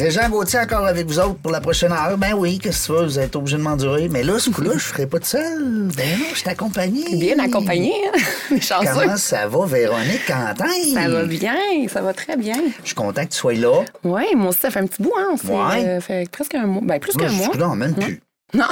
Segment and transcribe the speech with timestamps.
[0.00, 2.16] Régent Gauthier encore avec vous autres pour la prochaine heure.
[2.16, 4.08] Ben oui, qu'est-ce que tu veux, vous êtes obligé de m'endurer.
[4.08, 5.88] Mais là, ce coup-là, je ferai pas de seul.
[5.94, 7.04] Ben non, je t'accompagne.
[7.18, 8.56] Bien accompagné, hein?
[8.62, 8.88] Chanceux.
[8.94, 10.64] Comment ça va, Véronique Quentin?
[10.94, 11.54] Ça va bien,
[11.92, 12.54] ça va très bien.
[12.80, 13.82] Je suis content que tu sois là.
[14.02, 15.34] Oui, moi aussi, ça fait un petit bout, hein?
[15.38, 15.84] C'est, Ouais.
[15.86, 16.82] euh, fait presque un mois.
[16.82, 17.56] Ben, plus Moi, qu'un je mois.
[17.58, 18.22] non, même plus.
[18.54, 18.64] Non.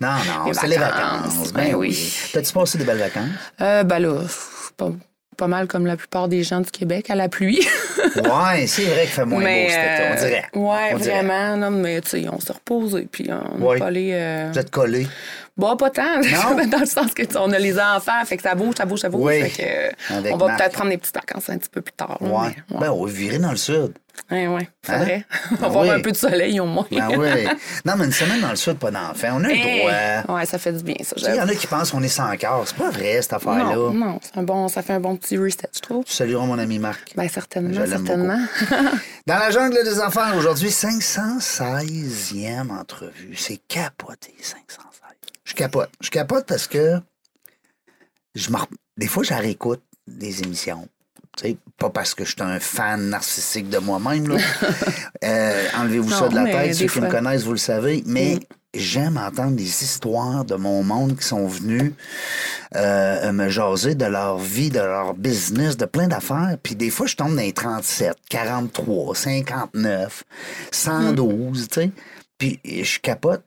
[0.00, 0.08] Non,
[0.52, 1.52] c'est les vacances, vacances.
[1.52, 2.14] ben oui.
[2.32, 3.24] T'as-tu passé des belles vacances?
[3.60, 4.14] Euh, ben là,
[4.76, 4.90] pas,
[5.40, 7.60] pas mal comme la plupart des gens du Québec, à la pluie.
[8.16, 10.44] ouais, c'est vrai qu'il fait moins mais, beau cet été, on euh, dirait.
[10.54, 11.22] Ouais, On dirait.
[11.22, 11.56] vraiment.
[11.56, 13.78] Non, mais tu sais, on s'est reposé, puis on n'est Ouais.
[13.78, 14.10] pas allé.
[14.12, 15.06] euh, Vous êtes collés.
[15.60, 16.02] Bon, pas tant.
[16.20, 16.66] Non?
[16.66, 19.08] Dans le sens que on a les enfants, fait que ça bouge, ça bouge, ça
[19.08, 19.22] bouge.
[19.24, 19.42] Oui.
[19.50, 22.18] Fait que, euh, on va peut-être prendre des petites vacances un petit peu plus tard.
[22.20, 22.56] mais, ouais.
[22.80, 23.92] Ben, on va virer dans le sud.
[24.30, 25.24] Ouais, ouais, faudrait.
[25.30, 25.36] Hein?
[25.52, 25.90] On va avoir oui.
[25.92, 26.86] un peu de soleil au moins.
[26.90, 27.46] Ben oui.
[27.84, 29.28] Non, mais une semaine dans le sud, pas d'enfant.
[29.34, 29.86] On a le Eh,
[30.24, 30.36] droit.
[30.36, 31.14] Ouais, ça fait du bien, ça.
[31.16, 32.62] Il y en a qui pensent qu'on est sans cœur.
[32.66, 33.74] C'est pas vrai, cette affaire-là.
[33.74, 36.04] Non, non, c'est un bon, ça fait un bon petit reset, je trouve.
[36.04, 37.12] Tu salueras mon ami Marc.
[37.16, 38.38] Ben Je certainement, certainement.
[39.26, 43.34] Dans la jungle des enfants, aujourd'hui, 516e entrevue.
[43.36, 44.89] C'est capoté, 516.
[45.50, 45.90] Je capote.
[46.00, 47.00] Je capote parce que
[48.36, 48.50] je
[48.96, 50.86] des fois, je réécoute des émissions.
[51.76, 54.36] Pas parce que je suis un fan narcissique de moi-même.
[55.22, 56.74] Euh, Enlevez-vous ça de la tête.
[56.74, 58.02] Ceux qui me connaissent, vous le savez.
[58.06, 58.38] Mais Mm.
[58.74, 61.92] j'aime entendre des histoires de mon monde qui sont venus
[62.74, 66.56] euh, me jaser de leur vie, de leur business, de plein d'affaires.
[66.62, 70.24] Puis des fois, je tombe dans les 37, 43, 59,
[70.72, 71.90] 112, tu sais.
[72.38, 73.42] Puis je capote.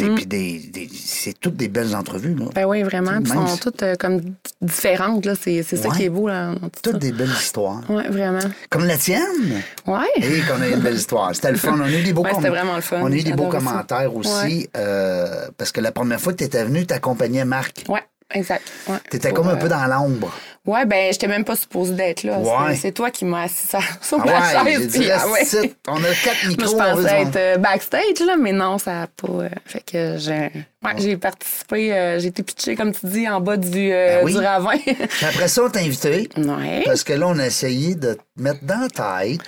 [0.00, 0.14] Mm.
[0.14, 2.34] Puis des, des- c'est toutes des belles entrevues.
[2.34, 2.46] Là.
[2.54, 3.12] Ben oui, vraiment.
[3.12, 4.20] Même sont toutes euh, comme
[4.62, 5.34] différentes, là.
[5.40, 5.96] C'est c'est ça Ouais.
[5.96, 6.54] qui est beau, là.
[6.82, 6.98] Toutes ça.
[6.98, 7.80] des belles histoires.
[7.90, 8.38] Ouais, vraiment.
[8.70, 9.62] Comme la tienne?
[9.86, 9.98] Ouais.
[10.16, 11.34] Et qu'on a eu une belle histoire.
[11.34, 11.74] C'était le fun.
[11.76, 12.98] On a eu des beaux Ouais, com- c'était vraiment le fun.
[13.00, 14.68] On a eu des beaux commentaires aussi.
[14.76, 17.84] Euh, parce que la première fois que tu étais venu, tu accompagnais Marc.
[17.88, 18.64] Ouais, exact.
[18.88, 18.96] Ouais.
[19.10, 20.32] Tu étais comme un euh, peu dans l'ombre.
[20.68, 22.38] Ouais, ben, j'étais même pas supposée d'être là.
[22.38, 22.76] Ouais.
[22.76, 24.24] C'est- toi qui m'as assis sur, sur Ah
[24.54, 24.86] ma ouais, chaise.
[24.88, 25.42] dit, puis, ah ouais.
[25.88, 26.66] On a quatre Moi, micros.
[26.66, 29.28] je pensais être euh, backstage, là, mais non, ça n'a pas.
[29.44, 30.50] euh, fait que j'ai
[30.84, 34.24] ouais, j'ai participé, euh, j'ai été pitchée, comme tu dis, en bas du, euh, Ben
[34.26, 34.32] oui.
[34.32, 34.76] du ravin.
[35.22, 36.28] Après ça, on t'a invité.
[36.36, 36.82] ouais.
[36.84, 38.88] Parce que là, on a essayé de te mettre dans la
[39.24, 39.40] tête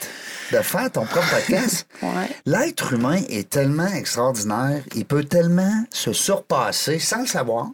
[0.53, 1.87] de faire ton propre podcast.
[2.47, 7.69] L'être humain est tellement extraordinaire, il peut tellement se surpasser sans le savoir.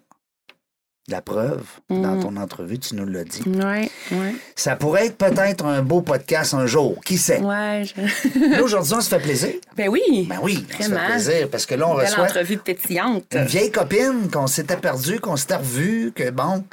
[1.08, 2.02] La preuve, Mm.
[2.02, 3.42] dans ton entrevue, tu nous l'as dit.
[3.46, 4.34] Ouais, ouais.
[4.56, 7.38] Ça pourrait être peut-être un beau podcast un jour, qui sait?
[7.40, 7.84] Ouais.
[7.84, 9.50] je- aujourd'hui, on se fait plaisir.
[9.76, 10.26] ben oui.
[10.28, 11.06] Ben oui, on se fait Vraiment.
[11.10, 13.22] plaisir parce que là, on Belle reçoit entrevue pétillante.
[13.34, 16.64] une vieille copine qu'on s'était perdue, qu'on s'était revue, que bon.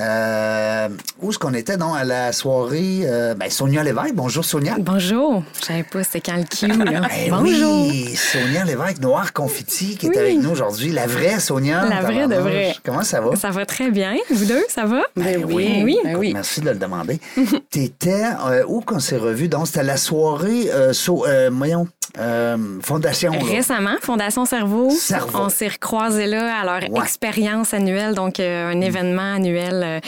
[0.00, 0.88] Euh,
[1.20, 3.00] où est-ce qu'on était, non, à la soirée?
[3.04, 4.14] euh, ben, Sonia Lévesque.
[4.14, 4.76] Bonjour, Sonia.
[4.78, 5.42] Bonjour.
[5.60, 7.02] Je savais pas c'était quand le Q, là.
[7.24, 7.88] Eh Bonjour.
[7.88, 10.18] oui, Sonia Lévesque, Noir Confetti, qui est Oui.
[10.18, 10.92] avec nous aujourd'hui.
[10.92, 11.84] La vraie Sonia.
[11.88, 12.74] La vraie de vraie.
[12.84, 13.36] Comment ça va?
[13.36, 14.16] Ça va très bien.
[14.30, 15.02] Vous deux, ça va?
[15.16, 15.82] Ben oui.
[15.84, 15.98] oui.
[16.02, 16.32] Ben Écoute, oui.
[16.32, 17.20] Merci de le demander.
[17.70, 19.48] T'étais euh, où qu'on s'est revus?
[19.48, 21.86] Donc, c'était la soirée, euh, so- euh, voyons,
[22.18, 23.32] euh, Fondation.
[23.32, 23.38] là.
[23.44, 25.38] Récemment, Fondation Cerveau, Cerveau.
[25.38, 27.00] on s'est recroisés là à leur Ouais.
[27.00, 30.00] expérience annuelle, donc euh, un événement annuel euh,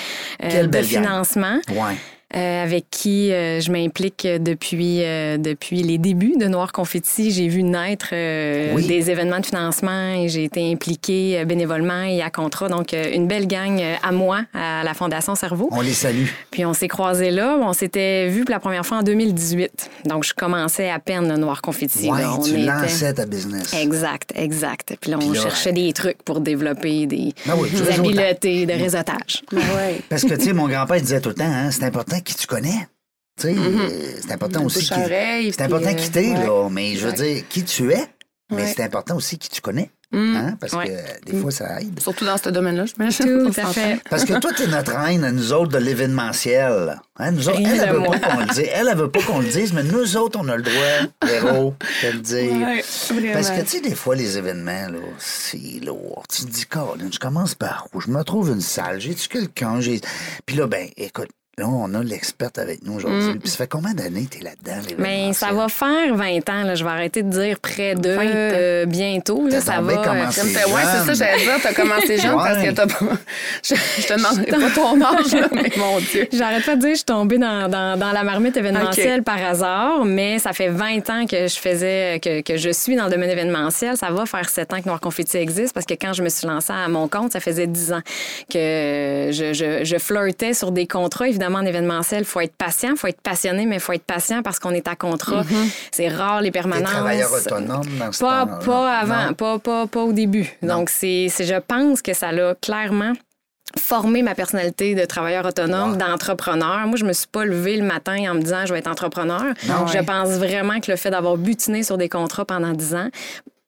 [0.42, 1.02] euh, Quelle de belle gang.
[1.04, 1.58] financement.
[1.70, 1.96] Ouais.
[2.36, 7.30] Euh, avec qui euh, je m'implique depuis, euh, depuis les débuts de Noir Confetti.
[7.30, 8.86] J'ai vu naître euh, Oui.
[8.86, 12.68] des événements de financement et j'ai été impliquée euh, bénévolement et à contrat.
[12.68, 15.68] Donc, euh, une belle gang euh, à moi, à la Fondation Cerveau.
[15.72, 16.26] On les salue.
[16.50, 17.56] Puis on s'est croisés là.
[17.60, 19.90] On s'était vus pour la première fois en 2018.
[20.06, 22.10] Donc, je commençais à peine le Noir Confetti.
[22.10, 22.34] Ouais, là.
[22.36, 23.72] On tu était- lançais ta business.
[23.74, 24.96] Exact, exact.
[25.00, 28.66] Puis là, on Puis là, cherchait des trucs pour développer des, Ben oui, des habiletés
[28.66, 29.42] de réseautage.
[29.52, 30.00] Ben ouais.
[30.08, 32.46] Parce que, tu sais, mon grand-père disait tout le temps, hein, c'est important qui tu
[32.46, 32.88] connais.
[33.38, 33.88] Tu sais, euh,
[34.22, 34.84] c'est important aussi.
[34.84, 36.46] C'est important euh, qui t'es, ouais.
[36.46, 36.68] là.
[36.70, 38.06] Mais je veux dire, qui tu es.
[38.50, 38.72] Mais Ouais.
[38.76, 39.90] c'est important aussi qui tu connais.
[40.12, 40.36] Mm.
[40.36, 40.86] Hein, parce Ouais.
[41.24, 41.98] que des fois, ça aide.
[41.98, 43.26] Surtout dans ce domaine-là, j'imagine.
[43.26, 43.98] Tout On à fait.
[44.08, 47.00] Parce que toi, t'es notre reine, à nous autres, de l'événementiel.
[47.16, 48.16] Hein, nous autres, Rien elle, elle veut moi.
[48.18, 48.58] pas qu'on le dise.
[48.72, 51.74] Elle, elle veut pas qu'on le dise, mais nous autres, on a le droit, Véro,
[52.04, 52.52] de le dire.
[52.52, 52.84] Ouais.
[53.32, 56.22] Parce que, tu sais, des fois, les événements, là, c'est lourd.
[56.32, 58.00] Tu te dis, Colin, je commence par où?
[58.00, 59.80] Je me trouve une salle, j'ai-tu quelqu'un?
[59.80, 60.00] J'ai...
[60.46, 63.38] Puis là, ben, écoute, Là, on a l'experte avec nous aujourd'hui.
[63.38, 64.82] Puis ça fait combien d'années que tu es là-dedans?
[64.98, 66.62] Mais ça va faire 20 ans.
[66.64, 66.74] Là.
[66.74, 68.30] Je vais arrêter de dire près de 20 ans.
[68.34, 69.46] euh, bientôt.
[69.48, 69.96] Là, ça va.
[69.98, 71.14] commencé Comme t'as- ouais, c'est ça, jeune.
[71.14, 72.96] j'allais dire, t'as commencé jeune parce que t'as pas.
[73.62, 76.28] Je, je te demanderai pas ton âge, là, mais mon Dieu.
[76.32, 80.04] J'arrête pas de dire je suis tombée dans, dans, dans la marmite événementielle par hasard,
[80.04, 83.30] mais ça fait 20 ans que je faisais, que, que je suis dans le domaine
[83.30, 83.96] événementiel.
[83.96, 86.46] Ça va faire 7 ans que Noir Confetti existe parce que quand je me suis
[86.48, 88.02] lancée à mon compte, ça faisait 10 ans
[88.50, 91.28] que je, je, je flirtais sur des contrats.
[91.28, 94.04] Évidemment, en événementiel, il faut être patient, il faut être passionné, mais il faut être
[94.04, 95.42] patient parce qu'on est à contrat.
[95.92, 96.90] C'est rare les permanences.
[96.90, 100.50] travailleur autonome dans ce Pas, pas avant, pas, pas, pas au début.
[100.62, 100.78] Non.
[100.78, 103.12] Donc, c'est, c'est- je pense que ça l'a clairement
[103.80, 106.86] formé ma personnalité de travailleur autonome, d'entrepreneur.
[106.86, 109.42] Moi, je me suis pas levée le matin en me disant je vais être entrepreneur.
[109.66, 109.86] Non.
[109.88, 110.04] Je Ouais.
[110.04, 113.08] pense vraiment que le fait d'avoir butiné sur des contrats pendant 10 ans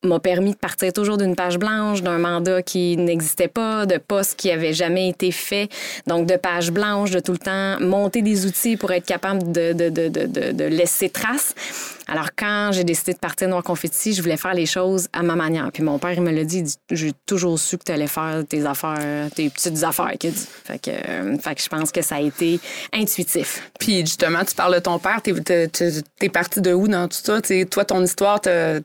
[0.04, 4.36] m'a permis de partir toujours d'une page blanche, d'un mandat qui n'existait pas, de postes
[4.38, 5.68] qui n'avaient jamais été fait,
[6.06, 9.72] donc de page blanche, de tout le temps monter des outils pour être capable de,
[9.72, 11.54] de, de- de laisser trace.
[12.08, 15.34] Alors, quand j'ai décidé de partir Noir Confetti, je voulais faire les choses à ma
[15.34, 15.70] manière.
[15.72, 18.44] Puis mon père, il me l'a dit, dit, j'ai toujours su que tu allais faire
[18.48, 20.12] tes affaires, tes petites affaires.
[20.20, 22.60] Fait que, euh, fait que je pense que ça a été
[22.92, 23.70] intuitif.
[23.80, 25.20] Puis justement, tu parles de ton père.
[25.22, 25.34] T'es,
[25.68, 27.40] t'es parti de où dans tout ça?
[27.42, 28.80] Tu sais, toi, ton histoire, t'as-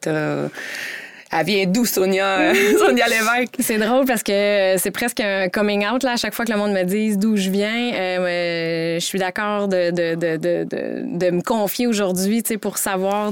[1.32, 3.56] elle vient d'où, Sonia, Sonia Lévesque?
[3.60, 6.52] C'est drôle parce que euh, c'est presque un coming out là, à chaque fois que
[6.52, 7.94] le monde me dise d'où je viens.
[7.94, 12.50] Euh, euh, je suis d'accord de, de, de, de, de, de me confier aujourd'hui tu
[12.50, 13.32] sais, pour savoir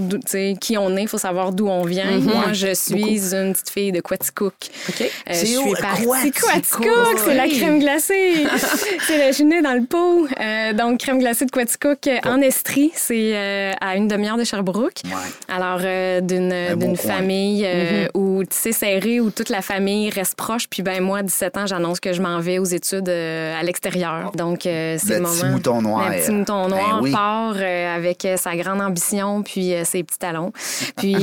[0.62, 1.02] qui on est.
[1.04, 2.18] Il faut savoir d'où on vient.
[2.20, 4.54] Moi, je suis une petite fille de Quaticook.
[4.90, 5.02] OK.
[5.02, 6.32] Euh, C'est je suis partie.
[6.32, 6.88] Quaticook?
[7.26, 8.46] C'est la crème glacée.
[9.08, 10.28] c'est la- je suis née dans le pot.
[10.40, 12.92] Euh, donc, crème glacée de Quaticook en Estrie.
[12.96, 13.36] C'est
[13.82, 15.02] à une demi-heure de Sherbrooke.
[15.06, 15.12] Ouais.
[15.54, 15.80] Alors,
[16.22, 20.68] d'une famille euh, où, tu sais, serré, où toute la famille reste proche.
[20.70, 23.64] Puis, ben moi, à 17 ans, j'annonce que je m'en vais aux études euh, à
[23.64, 24.32] l'extérieur.
[24.36, 26.10] Donc, euh, c'est Le le petit mouton noir.
[26.10, 27.12] Le petit mouton noir Ben oui.
[27.12, 30.52] part avec sa grande ambition, puis ses petits talons.
[30.98, 31.16] Puis,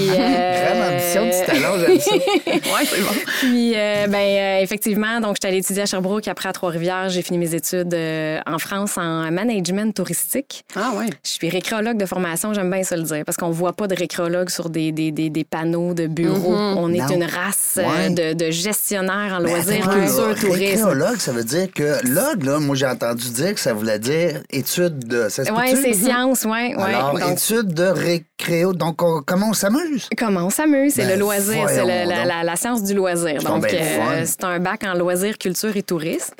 [1.17, 2.11] Grande euh, du talent, j'aime ça.
[2.77, 3.21] Ouais, c'est bon.
[3.41, 6.29] puis, euh, ben, euh, effectivement, donc, j'étais allée étudier à Sherbrooke.
[6.29, 10.65] Après, à Trois-Rivières, j'ai fini mes études euh, en France en management touristique.
[10.75, 11.07] Ah, ouais.
[11.25, 13.95] Je suis récréologue de formation, j'aime bien ça le dire, parce qu'on voit pas de
[13.95, 16.55] récréologue sur des, des, des, des panneaux de bureaux.
[16.55, 17.09] On est Non.
[17.09, 18.11] une race Ouais.
[18.11, 20.87] de, de gestionnaires en Mais loisirs, culture, tourisme.
[20.87, 24.43] Récréologue, ça veut dire que log, là, moi j'ai entendu dire que ça voulait dire
[24.51, 25.29] étude de.
[25.53, 26.75] Oui, c'est science, oui.
[26.75, 26.83] Ouais.
[26.95, 28.73] Alors, Donc, étude de récréo.
[28.73, 30.09] Donc, on- comment on s'amuse?
[30.17, 30.95] Comment on s'amuse?
[31.07, 33.37] C'est Ben, le loisir, c'est le- la, la- la science du loisir.
[33.41, 34.25] C'est donc le fun.
[34.25, 36.35] c'est un bac en loisirs, culture et tourisme.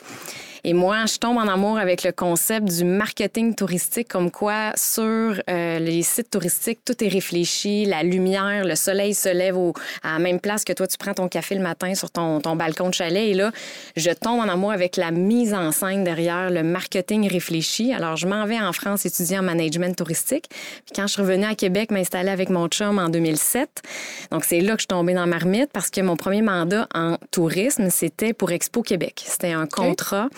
[0.65, 5.05] Et moi, je tombe en amour avec le concept du marketing touristique, comme quoi sur
[5.49, 9.73] euh, les sites touristiques, tout est réfléchi, la lumière, le soleil se lève au-
[10.03, 12.57] à la même place que toi, tu prends ton café le matin sur ton, ton
[12.57, 13.29] balcon de chalet.
[13.31, 13.53] Et là,
[13.97, 17.93] je tombe en amour avec la mise en scène derrière le marketing réfléchi.
[17.93, 20.47] Alors, je m'en vais en France étudier en management touristique.
[20.51, 23.83] Puis quand je suis revenue à Québec, m'installer avec mon chum en 2007.
[24.31, 27.17] Donc, c'est là que je suis tombée dans Marmite parce que mon premier mandat en
[27.31, 29.23] tourisme, c'était pour Expo Québec.
[29.27, 30.29] C'était un contrat.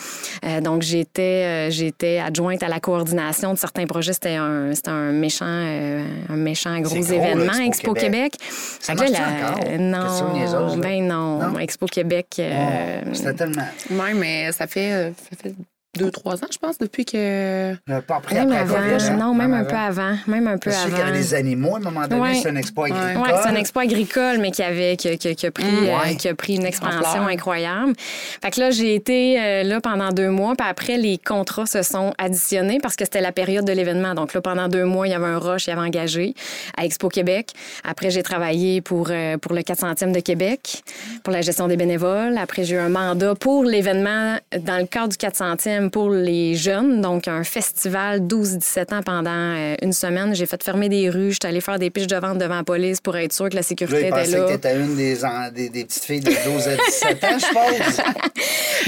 [0.44, 1.22] Euh, donc, j'étais,
[1.69, 4.12] euh, j'étais adjointe à la coordination de certains projets.
[4.12, 8.32] C'était un, c'était un méchant, euh, un méchant gros, gros, là, événement, Expo Expo Québec.
[8.38, 8.50] Québec.
[8.81, 9.19] Ça que là,
[9.50, 9.64] encore?
[9.78, 10.82] Non, niaiseuse, là.
[10.82, 11.38] ben non.
[11.50, 11.58] Non?
[11.58, 12.26] Expo Québec.
[12.38, 13.66] euh, Oh, C'était tellement.
[13.90, 15.55] Ouais, mais ça fait, euh, ça fait
[15.96, 17.17] deux, trois ans, je pense, depuis que.
[17.17, 17.75] Euh,
[18.06, 19.17] Pas après, même après avant, COVID, hein?
[19.17, 19.69] non, même un avant.
[19.70, 21.08] peu avant, même un peu Je sais qu'il y avant.
[21.08, 22.35] avait des animaux à un moment donné, Ouais.
[22.35, 23.23] c'est un exploit agricole.
[23.25, 26.14] Oui, c'est un exploit agricole, mais qui, avait, qui, qui- qui a pris, Mm, euh,
[26.19, 27.94] qui a pris une expansion incroyable.
[27.96, 31.82] Fait que là, j'ai été euh, là pendant deux mois, puis après, les contrats se
[31.82, 34.14] sont additionnés parce que c'était la période de l'événement.
[34.14, 36.35] Donc là, pendant deux mois, il y avait un rush, il y avait engagé
[36.76, 37.52] à Expo Québec.
[37.82, 40.82] Après, j'ai travaillé pour, euh, pour le 400e de Québec,
[41.25, 42.37] pour la gestion des bénévoles.
[42.38, 47.00] Après, j'ai eu un mandat pour l'événement dans le cadre du 400e pour les jeunes,
[47.00, 50.35] donc un festival 12-17 ans pendant euh, une semaine.
[50.35, 53.00] J'ai fait fermer des rues, j'étais allée faire des piches de vente devant la police
[53.00, 54.47] pour être sûr que la Là, sécurité il était là.
[54.47, 57.44] que t'étais une des, en- des, des petites filles de 12 à 17 ans, je
[57.44, 58.02] suppose.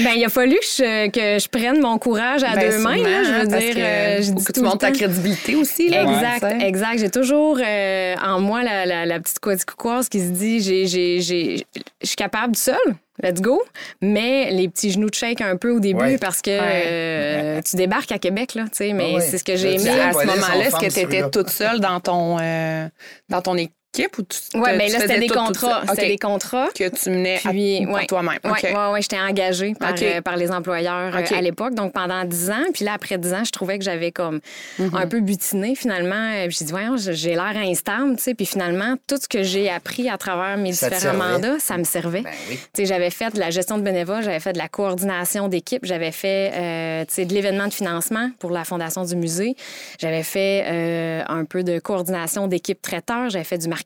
[0.03, 2.95] Ben, il a fallu que je, que je prenne mon courage à Ben, deux mains.
[2.97, 4.91] là, je veux parce dire, que euh, je dis que tout tu le montes ta
[4.91, 5.89] crédibilité aussi.
[5.89, 6.97] Là, Exact, Ouais, exact.
[6.99, 11.19] J'ai toujours euh, en moi la, la, la petite quadricoquoise qui se dit j'ai, j'ai,
[11.21, 11.65] j'ai,
[12.01, 12.77] je suis capable seule.
[13.21, 13.61] Let's go.
[14.01, 16.17] Mais les petits genoux de shake un peu au début Ouais.
[16.17, 19.21] parce que euh, tu débarques à Québec, là, tu sais, mais Ah ouais.
[19.21, 19.89] c'est ce que j'ai aimé.
[19.89, 22.87] à ce moment-là, forme que tu étais toute seule dans ton, euh,
[23.29, 25.83] dans ton, é- équipe ou tu Ouais, tu mais là, c'était des contrats.
[25.89, 26.67] C'était des contrats.
[26.75, 28.05] que tu menais Puis, ouais.
[28.05, 28.39] toi-même.
[28.43, 28.63] Oui, OK.
[28.63, 32.49] ouais, ouais, j'étais engagée par, euh, par les employeurs euh, à l'époque, donc pendant 10
[32.51, 32.63] ans.
[32.73, 34.39] Puis là, après 10 ans, je trouvais que j'avais comme
[34.79, 34.91] Mhm.
[34.95, 36.15] un peu butiné finalement.
[36.35, 38.33] Euh, J'ai dit, voyons, j'ai l'air instable, tu sais.
[38.33, 41.83] Puis finalement, tout ce que j'ai appris à travers mes Ça différents mandats, ça me
[41.83, 42.21] servait.
[42.21, 42.57] Ben oui.
[42.73, 45.83] Tu sais, j'avais fait de la gestion de bénévoles, j'avais fait de la coordination d'équipe,
[45.85, 49.55] j'avais fait euh, tu sais, de l'événement de financement pour la fondation du musée,
[49.99, 53.80] j'avais fait un peu de coordination d'équipe traiteur, j'avais fait du marketing.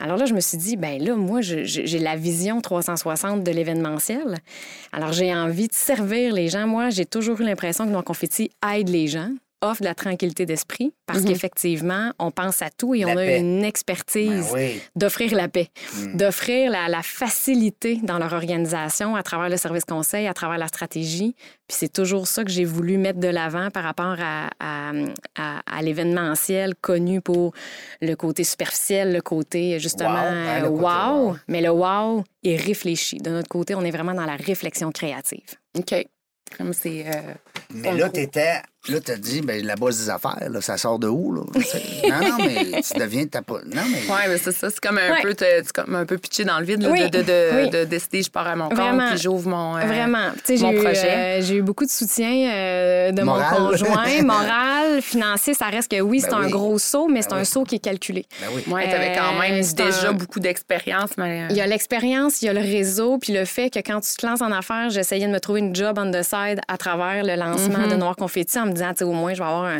[0.00, 4.38] Alors là, je me suis dit, ben là, moi, j'ai la vision 360 de l'événementiel.
[4.92, 6.66] Alors, j'ai envie de servir les gens.
[6.66, 9.30] Moi, j'ai toujours eu l'impression que mon confetti aide les gens
[9.62, 13.14] offre de la tranquillité d'esprit parce qu'effectivement, on pense à tout et La on a
[13.16, 13.38] paix.
[13.38, 14.82] une expertise Ben oui.
[14.96, 15.68] d'offrir la paix,
[16.14, 20.68] d'offrir la, la facilité dans leur organisation à travers le service conseil, à travers la
[20.68, 21.34] stratégie.
[21.68, 24.92] Puis c'est toujours ça que j'ai voulu mettre de l'avant par rapport à, à,
[25.38, 27.52] à- à l'événementiel connu pour
[28.00, 31.36] le côté superficiel, le côté justement Wow, hein, le côté wow.
[31.48, 33.18] Mais le wow est réfléchi.
[33.18, 35.54] De notre côté, on est vraiment dans la réflexion créative.
[35.78, 35.94] OK.
[36.58, 37.04] Comme c'est.
[37.06, 37.20] euh,
[37.70, 38.10] Mais là,
[38.88, 41.42] Là, t'as dit, ben, la base des affaires, là, ça sort de où, là?
[41.64, 43.38] C'est- non, non, mais tu deviens ta.
[43.48, 44.12] Non, mais.
[44.12, 44.70] Ouais, mais c'est ça.
[44.70, 45.22] C'est comme un Ouais.
[45.22, 47.70] peu, c'est comme un peu pitché dans le vide, là, Oui, de, de, de, oui.
[47.70, 49.06] de décider, je pars à mon compte, Vraiment.
[49.10, 49.76] puis j'ouvre mon.
[49.76, 50.30] euh, Vraiment.
[50.38, 51.10] Tu sais, j'ai mon eu, projet.
[51.10, 53.60] euh, j'ai eu beaucoup de soutien euh, de Moral.
[53.60, 54.22] mon conjoint.
[54.24, 56.50] Moral, financier, ça reste que oui, c'est Ben un oui.
[56.50, 57.46] gros saut, mais c'est Ben un oui.
[57.46, 58.26] saut qui est calculé.
[58.40, 58.64] Ben oui.
[58.72, 61.46] Ouais, t'avais quand même c'est déjà un- beaucoup d'expérience, mais.
[61.50, 64.12] Il y a l'expérience, il y a le réseau, puis le fait que quand tu
[64.16, 67.22] te lances en affaires, j'essayais de me trouver une job on the side à travers
[67.22, 69.64] le lancement de Noir Confetti en me disant, tu sais, au moins, je vais avoir
[69.64, 69.76] un,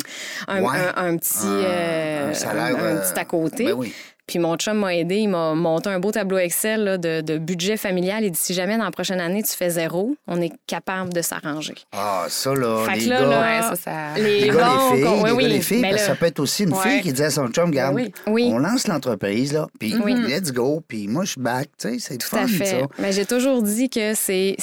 [0.47, 0.77] un, Ouais.
[0.95, 2.75] un- un petit, euh, un salaire,
[3.19, 3.65] à côté.
[3.65, 3.93] ben oui.
[4.33, 7.37] Puis mon chum m'a aidé, il m'a monté un beau tableau Excel là, de, de
[7.37, 8.23] budget familial.
[8.23, 11.21] Il dit si jamais dans la prochaine année tu fais zéro, on est capable de
[11.21, 11.75] s'arranger.
[11.91, 13.27] Ah, ça, là, Fait les que là, gars.
[13.27, 15.43] là, Ouais, ça, ça- Les, Les gars, les filles, oui, les oui.
[15.43, 16.79] gars, les filles, Mais parce ça peut être aussi une Ouais.
[16.81, 18.11] fille qui dit à son chum, oui.
[18.25, 18.49] Oui.
[18.51, 19.93] on lance l'entreprise, là, puis
[20.27, 22.65] let's go, puis moi, je suis back, tu sais, c'est Tout fun, à fait.
[22.65, 22.77] ça.
[22.97, 24.57] Mais j'ai toujours dit que c'est,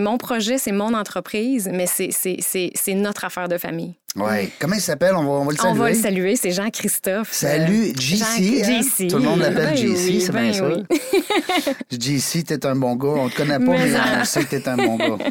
[0.00, 3.96] mon projet, c'est mon entreprise, mais c'est notre affaire de famille.
[4.16, 4.50] Ouais.
[4.58, 5.14] Comment il s'appelle?
[5.14, 5.70] On va, on va le saluer.
[5.70, 7.32] On va le saluer, c'est Jean-Christophe.
[7.32, 8.16] Salut, Euh, JC.
[8.64, 9.08] Jean- hein?
[9.08, 11.00] Tout le monde l'appelle Ben JC, oui, c'est ben bien oui.
[11.64, 11.72] ça.
[11.98, 13.08] JC, t'es un bon gars.
[13.08, 15.16] On te connaît pas, Mais on sait que t'es un bon gars.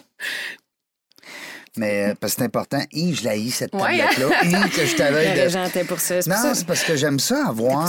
[1.77, 2.79] Mais euh, parce que c'est important.
[2.91, 4.67] Je la hais, cette tablette-là.
[4.75, 5.83] Que je t'avais de...
[5.87, 6.15] Pour ça.
[6.19, 7.87] Pour Non, c'est parce que j'aime ça avoir.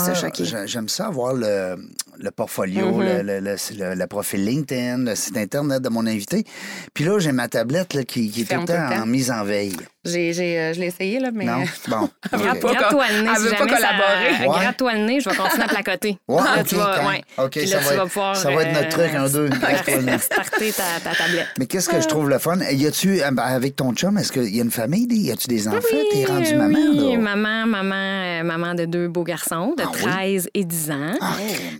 [0.65, 1.75] J'aime ça avoir le,
[2.19, 3.21] le portfolio, Mm-hmm.
[3.23, 6.45] le, le, le, profil LinkedIn, le site Internet de mon invité.
[6.93, 9.01] Puis là, j'ai ma tablette là, qui, qui est tout le tout le temps temps.
[9.01, 9.75] en mise en veille.
[10.03, 11.45] J'ai, j'ai, euh, je l'ai essayé, là, mais.
[11.45, 11.63] Non?
[11.87, 12.09] Bon.
[12.33, 12.59] Elle veut OK.
[12.61, 12.73] pas.
[12.73, 13.29] Gratte-toi le nez.
[13.29, 14.47] Elle si veut pas jamais ça- collaborer.
[14.49, 14.59] Ouais.
[14.63, 16.17] Gratte-toi le nez, je vais continuer à te placoter.
[16.27, 17.21] Ouais, Là, OK, tu vas, quand- ouais.
[17.37, 19.29] OK, Puis ça là, va tu vas être- pouvoir, ça va être notre truc, un,
[19.29, 19.49] deux.
[19.61, 20.17] Gratte-toi le nez.
[20.17, 21.47] Starter ta, ta tablette.
[21.59, 22.57] Mais qu'est-ce que je trouve le fun?
[22.71, 25.05] Y a-tu, euh, avec ton chum, est-ce qu'il y a une famille?
[25.05, 25.77] des- Y a-tu des enfants?
[26.11, 27.17] T'es rendu Oui, maman, oui, là?
[27.19, 30.01] maman, maman, euh, maman de deux beaux garçons de Ah oui?
[30.01, 31.13] 13 et 10 ans.
[31.21, 31.33] Ah.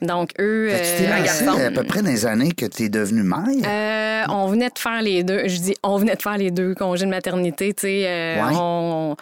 [0.04, 0.70] Donc, eux.
[0.72, 3.40] Tu t'es euh, lancé à peu près dans les années que tu es devenue mère.
[3.66, 5.48] Euh, on venait de faire les deux.
[5.48, 7.74] Je dis, on venait de faire les deux congés de maternité.
[7.74, 8.54] Tu sais, euh, Ouais.
[8.56, 9.16] on-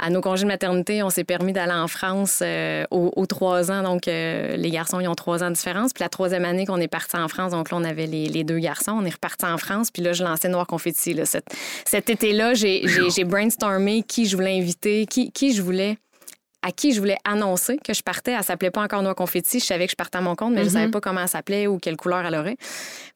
[0.00, 3.70] à nos congés de maternité, on s'est permis d'aller en France euh, aux, aux trois
[3.70, 3.84] ans.
[3.84, 5.92] Donc, euh, les garçons, ils ont trois ans de différence.
[5.92, 8.42] Puis la troisième année qu'on est parti en France, donc là, on avait les, les
[8.42, 8.90] deux garçons.
[8.90, 9.92] On est reparti en France.
[9.92, 11.14] Puis là, je lançais Noir Confetti.
[11.14, 11.24] Là.
[11.26, 11.44] Cet,
[11.86, 12.82] cet été-là, j'ai,
[13.24, 15.96] brainstormé qui je voulais inviter, qui, qui je voulais
[16.66, 18.32] à qui je voulais annoncer que je partais.
[18.32, 19.60] Elle s'appelait pas encore Noix Confetti.
[19.60, 21.66] Je savais que je partais à mon compte, mais je savais pas comment elle s'appelait
[21.66, 22.56] ou quelle couleur elle aurait.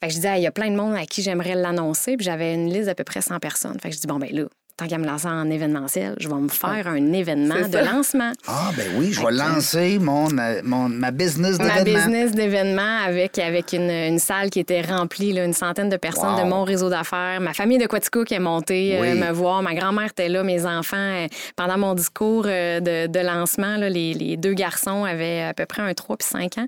[0.01, 2.17] Fait que je disais, Ah, il y a plein de monde à qui j'aimerais l'annoncer.
[2.17, 3.79] Puis j'avais une liste d'à peu près 100 personnes.
[3.81, 4.45] Fait que je dis, bon, ben là,
[4.79, 8.33] tant qu'à me lancer en événementiel, je vais me faire un événement de lancement.
[8.47, 11.99] Ah, ben oui, je vais lancer mon, euh, mon, ma business Ma d'événement.
[12.07, 16.35] business d'événements avec, avec une, une salle qui était remplie, là, une centaine de personnes
[16.37, 16.45] Wow.
[16.45, 17.41] de mon réseau d'affaires.
[17.41, 19.63] Ma famille de Quatico qui est montée euh, me voir.
[19.63, 20.97] Ma grand-mère était là, mes enfants.
[20.97, 25.55] euh, pendant mon discours euh, de, de lancement, là, les, les deux garçons avaient à
[25.55, 26.67] peu près un 3 puis 5 ans.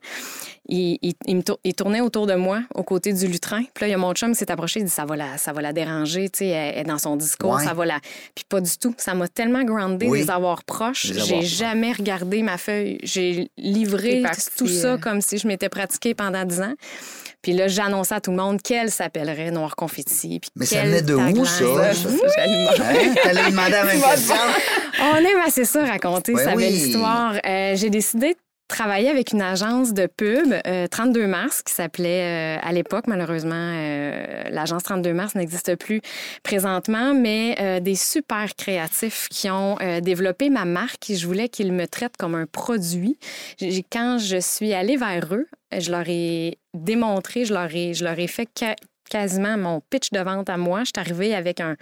[0.69, 3.63] Ils, ils- ils me tour- ils tournaient autour de moi, aux côtés du lutrin.
[3.75, 5.37] Puis là, il y a mon chum qui s'est approché, il dit ça va la,
[5.39, 7.65] ça va la déranger, tu sais, elle est dans son discours, Ouais.
[7.65, 7.99] ça va la.
[8.35, 8.95] Puis pas du tout.
[8.99, 10.21] Ça m'a tellement groundé Oui.
[10.21, 11.07] de les avoir proches.
[11.13, 12.99] J'ai jamais regardé ma feuille.
[13.03, 14.23] J'ai livré
[14.57, 16.75] tout ça euh, comme si je m'étais pratiquée pendant 10 ans.
[17.43, 20.41] Puis là, j'annonçais à tout le monde qu'elle s'appellerait Noir Confetti.
[20.41, 21.65] Puis Mais ça venait de où, ça?
[21.95, 22.83] Ça, ça, j'allais demander.
[22.83, 23.15] Hein?
[23.23, 24.35] T'allais demander même question?
[25.01, 26.65] On aime assez ça raconter Ben sa oui.
[26.65, 27.35] belle histoire.
[27.47, 28.39] Euh, J'ai décidé de
[28.71, 33.55] travailler avec une agence de pub, euh, 32 mars, qui s'appelait euh, à l'époque, malheureusement,
[33.55, 36.01] euh, l'agence 32 mars n'existe plus
[36.43, 41.13] présentement, mais euh, des super créatifs qui ont euh, développé ma marque.
[41.13, 43.19] Je voulais qu'ils me traitent comme un produit.
[43.93, 48.19] Quand je suis allée vers eux, je leur ai démontré, je leur ai, je leur
[48.19, 48.49] ai fait
[49.11, 50.81] quasiment mon pitch de vente à moi.
[50.81, 51.77] Je suis arrivée avec un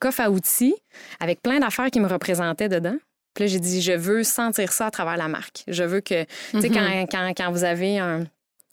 [0.00, 0.74] coffre à outils
[1.20, 2.96] avec plein d'affaires qui me représentaient dedans.
[3.34, 5.64] Puis là, j'ai dit, je veux sentir ça à travers la marque.
[5.68, 8.24] Je veux que, tu sais, quand, quand, quand vous avez un,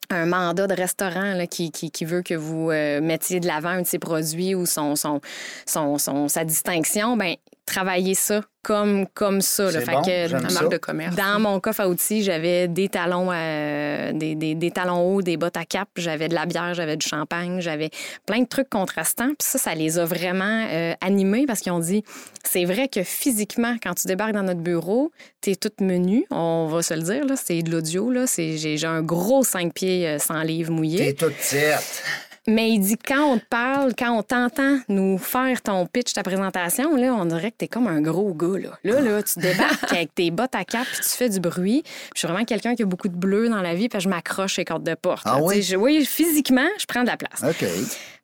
[0.09, 3.69] un mandat de restaurant là, qui, qui, qui veut que vous euh, mettiez de l'avant
[3.69, 5.21] un de ses produits ou son, son,
[5.65, 7.35] son, son- sa distinction, ben
[7.69, 9.71] travaillez ça comme, comme ça.
[9.71, 9.79] là.
[9.81, 10.61] Fait bon, que j'aime La ça.
[10.61, 11.15] marque de commerce.
[11.15, 15.37] dans mon coffre à outils, j'avais des talons, euh, des, des, des talons hauts, des
[15.37, 17.89] bottes à cap, j'avais de la bière, j'avais du champagne, j'avais
[18.25, 19.27] plein de trucs contrastants.
[19.29, 22.03] Puis ça, ça les a vraiment euh, animés parce qu'ils ont dit
[22.43, 25.11] c'est vrai que physiquement, quand tu débarques dans notre bureau,
[25.41, 28.77] t'es toute menue, on va se le dire, là, c'est de l'audio, là, c'est, j'ai,
[28.77, 30.97] j'ai un gros 5 pieds euh, sans livre mouillé.
[30.97, 32.03] T'es toute petite.
[32.47, 36.23] Mais il dit quand on te parle, quand on t'entend nous faire ton pitch, ta
[36.23, 38.57] présentation, là, on dirait que t'es comme un gros gars.
[38.59, 41.81] Là, là, là tu débarques avec tes bottes à cap puis tu fais du bruit.
[41.83, 44.09] Puis je suis vraiment quelqu'un qui a beaucoup de bleu dans la vie, puis je
[44.09, 45.23] m'accroche les cordes de porte.
[45.25, 45.43] Ah là.
[45.43, 45.61] oui?
[45.61, 45.77] Je-
[46.09, 47.43] physiquement, je prends de la place.
[47.43, 47.65] OK.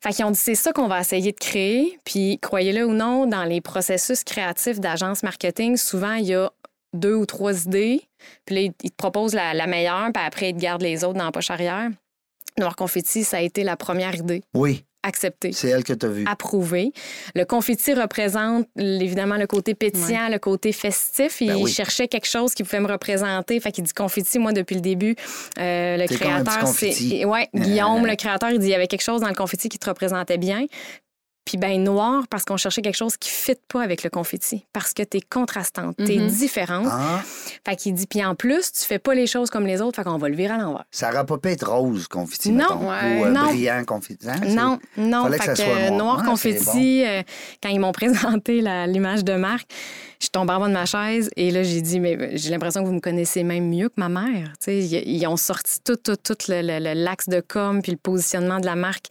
[0.00, 1.98] Fait qu'ils ont dit, c'est ça qu'on va essayer de créer.
[2.04, 6.50] Puis, croyez-le ou non, dans les processus créatifs d'agence marketing, souvent, il y a
[6.92, 8.02] deux ou trois idées.
[8.44, 11.04] Puis là, ils- ils te proposent la, la meilleure, puis après, ils te gardent les
[11.04, 11.90] autres dans la poche arrière.
[12.58, 15.52] Noir Confetti, ça a été la première idée Oui, acceptée.
[15.52, 16.24] c'est elle que t'as vue.
[16.26, 16.92] Approuvé.
[17.34, 21.40] Le confetti représente évidemment le côté pétillant, le côté festif.
[21.42, 21.70] Il Ben oui.
[21.70, 23.60] cherchait quelque chose qui pouvait me représenter.
[23.60, 25.14] Fait qu'il dit confetti, moi, depuis le début.
[25.58, 27.24] euh, le créateur, c'est.
[27.26, 29.78] Ouais, Guillaume, le créateur, il dit il y avait quelque chose dans le confetti qui
[29.78, 30.64] te représentait bien.
[31.46, 34.66] Puis ben noir parce qu'on cherchait quelque chose qui ne fit pas avec le confetti
[34.72, 36.26] parce que t'es contrastante, t'es Mhm.
[36.26, 36.88] différente.
[36.90, 37.22] Ah,
[37.64, 40.02] Fait qu'il dit puis en plus tu fais pas les choses comme les autres, fait
[40.04, 40.84] qu'on va le virer à l'envers.
[40.90, 43.20] ça aurait pas pu être rose, confetti, Non, mettons, ouais.
[43.20, 43.44] ou euh, Non.
[43.46, 44.28] brillant, confetti.
[44.28, 45.22] hein, Non, non.
[45.22, 45.98] Fallait que fait ça que, soit euh, noir.
[46.16, 47.22] noir Ah, confetti, euh,
[47.62, 47.92] quand ils m'ont
[48.42, 49.70] présenté l'image de marque,
[50.20, 52.86] je tombe en bas de ma chaise et là, j'ai dit, mais j'ai l'impression que
[52.88, 54.48] vous me connaissez même mieux que ma mère.
[54.58, 57.82] Tu sais, ils, ils ont sorti tout, tout, tout le- le- le- l'axe de com
[57.82, 59.06] puis le positionnement de la marque.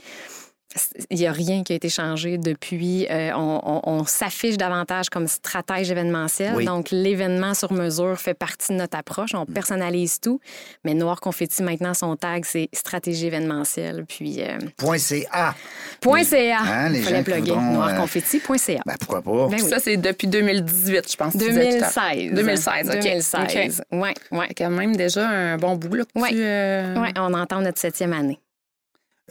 [1.10, 3.08] Il n'y a rien qui a été changé depuis.
[3.10, 6.54] Euh, on on- on s'affiche davantage comme stratège événementiel.
[6.56, 6.66] Oui.
[6.66, 9.34] Donc, l'événement sur mesure fait partie de notre approche.
[9.34, 10.40] On personnalise tout.
[10.84, 14.06] Mais Noir Confetti, maintenant, son tag, c'est stratégie événementielle.
[14.08, 15.56] Puis, euh, Point CA.
[16.02, 16.60] Point .ca.
[16.60, 17.52] Hein, les Il fallait plugger.
[17.52, 18.82] voudront, euh, Noirconfetti.ca.
[18.86, 19.48] Ben, pourquoi pas?
[19.48, 19.70] Ben oui.
[19.70, 21.34] Ça, c'est depuis 2018, je pense.
[21.34, 22.34] que tu disais tout à l'heure.
[22.34, 22.34] 2016.
[22.36, 23.02] 2016, OK.
[23.02, 23.82] 2016.
[23.92, 24.46] Oui, oui.
[24.50, 24.54] OK.
[24.58, 26.30] Quand même déjà un bon bout, là, que Ouais.
[26.30, 28.40] tu, euh, Ouais, on entend notre septième année.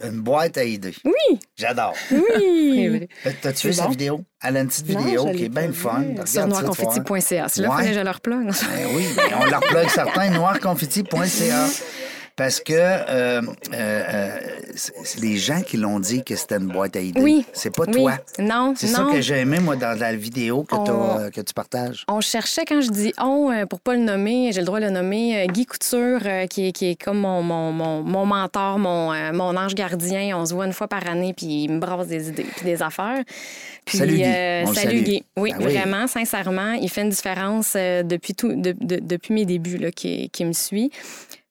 [0.03, 0.93] Une boîte à idées.
[1.05, 1.93] Oui, J'adore.
[2.11, 3.07] oui.
[3.41, 3.91] T'as-tu vu C'est sa bon.
[3.91, 4.21] vidéo?
[4.43, 6.03] Elle a une petite vidéo qui est bien fun.
[6.25, 7.47] Sur noirconfetti.ca.
[7.47, 7.87] C'est là Ouais.
[7.87, 8.45] que je leur plug.
[8.47, 9.05] Ben oui,
[9.41, 11.67] on leur plug certains, noirconfetti.ca.
[12.37, 14.29] Parce que euh, euh, euh,
[15.21, 17.21] les gens qui l'ont dit que c'était une boîte à idées.
[17.21, 17.45] Oui.
[17.53, 17.93] C'est pas Oui.
[17.93, 18.17] toi.
[18.39, 21.53] Non, C'est ça que j'ai aimé, moi, dans la vidéo que, On- euh, que tu
[21.53, 22.03] partages.
[22.09, 24.85] On cherchait, quand je dis on, euh, pour pas le nommer, j'ai le droit de
[24.85, 29.13] le nommer, Guy Couture, qui, est, qui est comme mon, mon, mon, mon mentor, mon,
[29.31, 30.37] mon ange gardien.
[30.37, 32.81] On se voit une fois par année, puis il me brasse des idées puis des
[32.81, 33.23] affaires.
[33.85, 34.23] Puis, Salut, Guy.
[34.25, 35.01] euh, salut.
[35.03, 35.23] Guy.
[35.37, 35.73] Oui, Ben oui.
[35.73, 36.73] vraiment, sincèrement.
[36.73, 40.51] Il fait une différence depuis, tout, de- de- depuis mes débuts, là, qui, qui me
[40.53, 40.91] suit.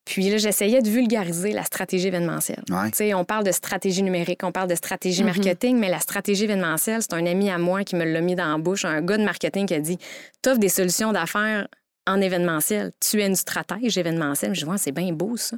[0.04, 2.62] Puis là, j'essayais de vulgariser la stratégie événementielle.
[2.70, 2.90] Ouais.
[2.90, 5.28] Tu sais, on parle de stratégie numérique, on parle de stratégie Mhm.
[5.30, 8.46] marketing, mais la stratégie événementielle, c'est un ami à moi qui me l'a mis dans
[8.50, 9.98] la bouche, un gars de marketing qui a dit
[10.42, 11.66] T'offres des solutions d'affaires
[12.06, 12.92] en événementiel.
[13.00, 14.54] Tu es une stratège événementielle.
[14.54, 15.56] Je Ouais, c'est bien beau, ça.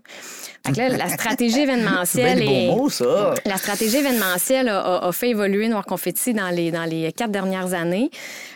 [0.64, 2.70] Que là, la stratégie événementielle est.
[2.90, 3.34] ça.
[3.44, 7.30] La stratégie événementielle a, a- a fait évoluer Noir Confetti dans les, dans les quatre
[7.30, 8.10] dernières années,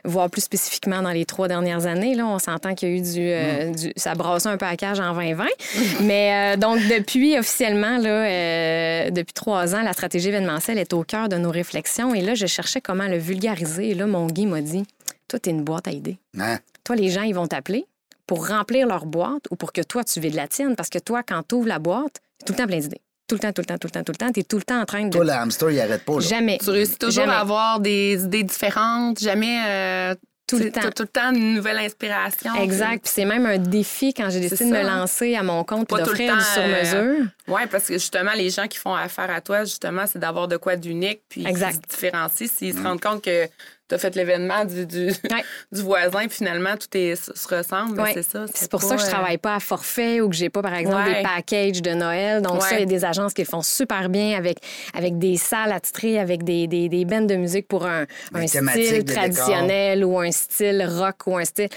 [0.05, 2.15] voire plus spécifiquement dans les trois dernières années.
[2.15, 4.77] Là, on s'entend qu'il y a eu du, euh, du- Ça brassait un peu à
[4.77, 5.47] cage en 2020.
[6.03, 11.03] Mais euh, donc, depuis officiellement, là, euh, depuis trois ans, la stratégie événementielle est au
[11.05, 12.15] cœur de nos réflexions.
[12.15, 13.91] Et là, je cherchais comment le vulgariser.
[13.91, 14.85] Et là, mon Guy m'a dit
[15.31, 16.19] Toi, t'es une boîte à idées.
[16.39, 16.59] Hein?
[16.85, 17.87] Toi, les gens, ils vont t'appeler
[18.27, 20.75] pour remplir leur boîte ou pour que toi, tu vides la tienne.
[20.77, 23.01] Parce que toi, quand tu ouvres la boîte, t'es tout le temps plein d'idées.
[23.29, 24.33] Tout le temps, tout le temps, tout le temps, tout le temps.
[24.33, 25.11] T'es tout le temps en train de.
[25.11, 26.15] Toi, le hamster, il arrête pas.
[26.15, 26.21] Là.
[26.21, 26.59] Jamais.
[26.61, 27.33] Tu réussis toujours Jamais.
[27.33, 30.15] à avoir des idées différentes, jamais euh,
[30.49, 30.81] Tout le tu- temps.
[30.83, 32.53] t'as Tout le temps une nouvelle inspiration.
[32.57, 33.05] Exact.
[33.05, 35.97] Puis c'est même un défi quand j'ai décidé de me lancer à mon compte et
[36.03, 37.27] d'offrir du temps, euh, sur-mesure.
[37.47, 40.57] Oui, parce que justement, les gens qui font affaire à toi, justement, c'est d'avoir de
[40.57, 41.71] quoi d'unique, puis Exact.
[41.71, 42.49] qui se différencient.
[42.49, 43.47] S'ils se rendent compte que
[43.91, 45.45] tu as fait l'événement du, du, Ouais.
[45.73, 48.13] du voisin, puis finalement, tout est, se ressemble, Ouais.
[48.15, 48.47] c'est ça.
[48.55, 51.09] C'est pour ça que je travaille pas à forfait ou que j'ai pas, par exemple,
[51.09, 51.17] Ouais.
[51.17, 52.41] des packages de Noël.
[52.41, 54.59] Donc, ça, il y a des agences qui le font super bien avec,
[54.95, 59.05] avec des salles attitrées, avec des, des, des bandes de musique pour un, un style
[59.05, 61.69] traditionnel ou un style rock ou un style.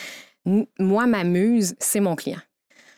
[0.80, 2.40] Moi, ma muse, c'est mon client.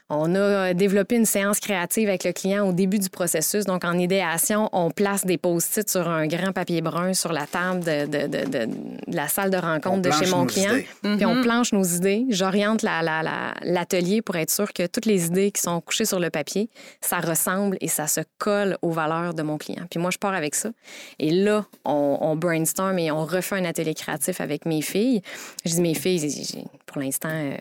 [0.10, 3.65] On a développé une séance créative avec le client au début du processus.
[3.65, 7.84] Donc, en idéation, on place des post-it sur un grand papier brun sur la table
[7.84, 10.76] de, de- de- de- de la salle de rencontre On de chez mon nos client.
[10.76, 10.88] idées.
[11.18, 12.26] Puis on planche nos idées.
[12.30, 16.06] J'oriente la- la- la- l'atelier pour être sûr que toutes les idées qui sont couchées
[16.06, 16.70] sur le papier,
[17.02, 19.86] ça ressemble et ça se colle aux valeurs de mon client.
[19.89, 20.70] Puis moi, je pars avec ça.
[21.18, 25.24] Et là, on, on brainstorm et on refait un atelier créatif avec mes filles.
[25.65, 27.56] Je dis mes filles, pour l'instant, euh,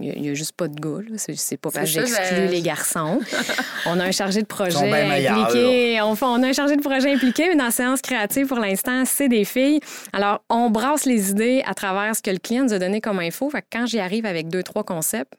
[0.00, 1.02] il n'y a, juste pas de gars.
[1.16, 3.20] C'est pas parce que j'exclus je- les garçons.
[3.86, 6.00] on a un chargé de sont bien projet meilleurs, impliqué.
[6.02, 9.28] On, a un chargé de projet impliqué, mais dans la séance créative, pour l'instant, c'est
[9.28, 9.80] des filles.
[10.12, 13.18] Alors, on brasse les idées à travers ce que le client nous a donné comme
[13.18, 13.48] info.
[13.50, 15.32] Fait que quand j'y arrive avec deux, trois concepts,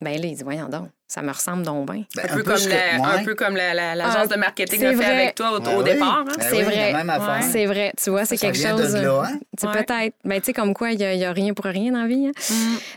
[0.00, 2.04] ben là, il dit, voyons donc, ça me ressemble donc bien.
[2.16, 3.20] Ben, Un, peu, comme ce que- la- ouais.
[3.20, 5.06] un peu comme la- la- l'agence Ah, de marketing c'est a fait vrai.
[5.22, 5.84] avec toi au, Ben au oui.
[5.92, 6.20] départ.
[6.20, 6.24] hein.
[6.26, 6.94] Ben C'est oui, vrai.
[6.94, 7.42] Ouais.
[7.52, 8.96] C'est vrai, tu vois, c'est Ça quelque chose.
[8.96, 9.38] hein?
[9.58, 9.72] C'est Ouais.
[9.84, 10.14] peut-être.
[10.24, 12.28] Ben, tu sais, comme quoi, il n'y a, rien pour rien dans la vie.
[12.28, 12.32] hein.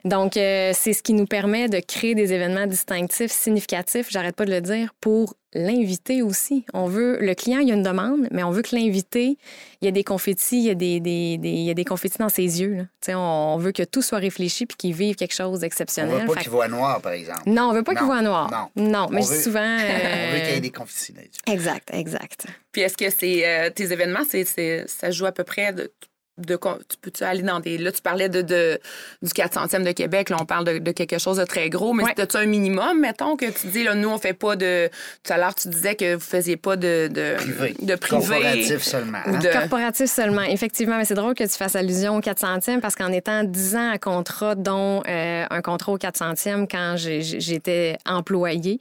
[0.06, 0.10] Mm.
[0.10, 4.46] Donc, euh, c'est ce qui nous permet de créer des événements distinctifs, significatifs, j'arrête pas
[4.46, 6.66] de le dire, pour l'invité aussi.
[6.74, 9.38] On veut, le client, il y a une demande, mais on veut que l'invité,
[9.82, 11.86] il y a des confettis, il y a des, des, des- il y a des
[11.86, 12.76] confettis dans ses yeux.
[12.76, 12.84] là.
[12.84, 15.62] Tu sais, On, on veut que tout soit réfléchi puis qu'il vive quelque chose On
[15.62, 16.22] d'exceptionnel.
[16.22, 17.44] veut pas Fait qu'il voit noir, par exemple.
[17.48, 18.70] Non, on veut pas qu'il Non, noir.
[18.76, 19.08] non.
[19.10, 19.78] mais On je dis veut- souvent.
[19.80, 21.40] On veut qu'il y euh, ait des confettis là-dessus.
[21.48, 22.46] Exact, exact.
[22.72, 25.92] Puis est-ce que c'est euh, tes événements, c'est, c'est- ça joue à peu près de.
[26.38, 26.56] De
[26.90, 27.78] tu peux-tu aller dans des.
[27.78, 28.80] Là, tu parlais de, de,
[29.22, 32.04] du 400e de Québec, là, on parle de, de quelque chose de très gros, mais
[32.04, 32.20] Ouais.
[32.20, 34.90] as-tu un minimum, mettons, que tu dis, là, nous, on fait pas de.
[35.24, 37.08] Tout à l'heure, tu disais que vous faisiez pas de.
[37.12, 37.76] de Privé.
[37.82, 38.20] De privé.
[38.28, 39.20] Corporatif seulement.
[39.28, 39.40] ou hein?
[39.40, 40.98] de- Corporatif seulement, effectivement.
[40.98, 43.98] Mais c'est drôle que tu fasses allusion au 400e parce qu'en étant 10 ans à
[43.98, 48.80] contrat, dont euh, un contrat au 400e quand j'étais employée,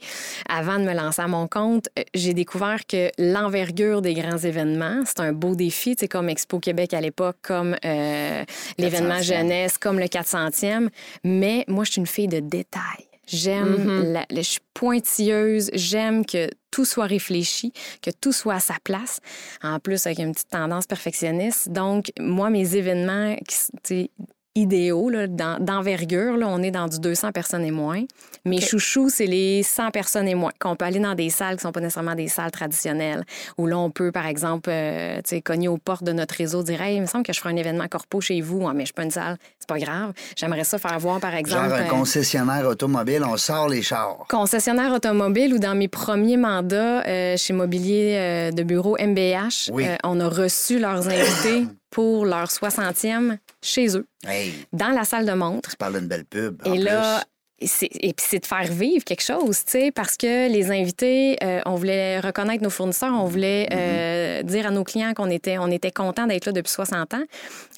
[0.48, 5.02] avant de me lancer à mon compte, euh, j'ai découvert que l'envergure des grands événements,
[5.06, 8.44] c'est un beau défi, c'est comme Expo Québec à l'époque, comme euh,
[8.78, 9.22] l'événement 400e.
[9.22, 10.88] jeunesse, comme le 400e.
[11.24, 13.06] Mais moi, je suis une fille de détails.
[13.26, 18.60] J'aime, la- la- je suis pointilleuse, j'aime que tout soit réfléchi, que tout soit à
[18.60, 19.20] sa place.
[19.62, 21.70] En plus, avec une petite tendance perfectionniste.
[21.70, 24.10] Donc, moi, mes événements qui s- tu sais,
[24.54, 28.02] idéaux, là, dans- d'envergure, là, on est dans du 200 personnes et moins.
[28.44, 28.62] Mes OK.
[28.68, 30.52] chouchous, c'est les 100 personnes et moins.
[30.60, 33.24] Qu'on peut aller dans des salles qui sont pas nécessairement des salles traditionnelles,
[33.58, 36.96] où là, on peut, par exemple, euh, cogner aux portes de notre réseau, dire Hey,
[36.96, 39.02] il me semble que je ferai un événement corpo chez vous, mais je suis pas
[39.04, 39.38] une salle.
[39.58, 40.12] C'est pas grave.
[40.36, 41.68] J'aimerais ça faire voir, par exemple.
[41.70, 44.24] Genre un euh, concessionnaire automobile, on sort les chars.
[44.28, 49.86] concessionnaire automobile ou dans mes premiers mandats euh, chez Mobilier euh, de bureau MBH, Oui.
[50.04, 55.32] on a reçu leurs invités pour leur 60e chez eux, Hey, dans la salle de
[55.32, 55.70] montre.
[55.70, 56.60] tu parles d'une belle pub.
[56.66, 57.22] en Et là,
[57.58, 57.68] plus.
[57.68, 61.38] c'est- et puis c'est de faire vivre quelque chose, tu sais, parce que les invités,
[61.44, 65.56] euh, on voulait reconnaître nos fournisseurs, on voulait euh, dire à nos clients qu'on était,
[65.58, 67.24] on était content d'être là depuis 60 ans.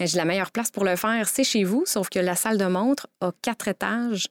[0.01, 2.65] J'ai la meilleure place pour le faire, c'est chez vous, sauf que la salle de
[2.67, 4.29] montre a quatre étages.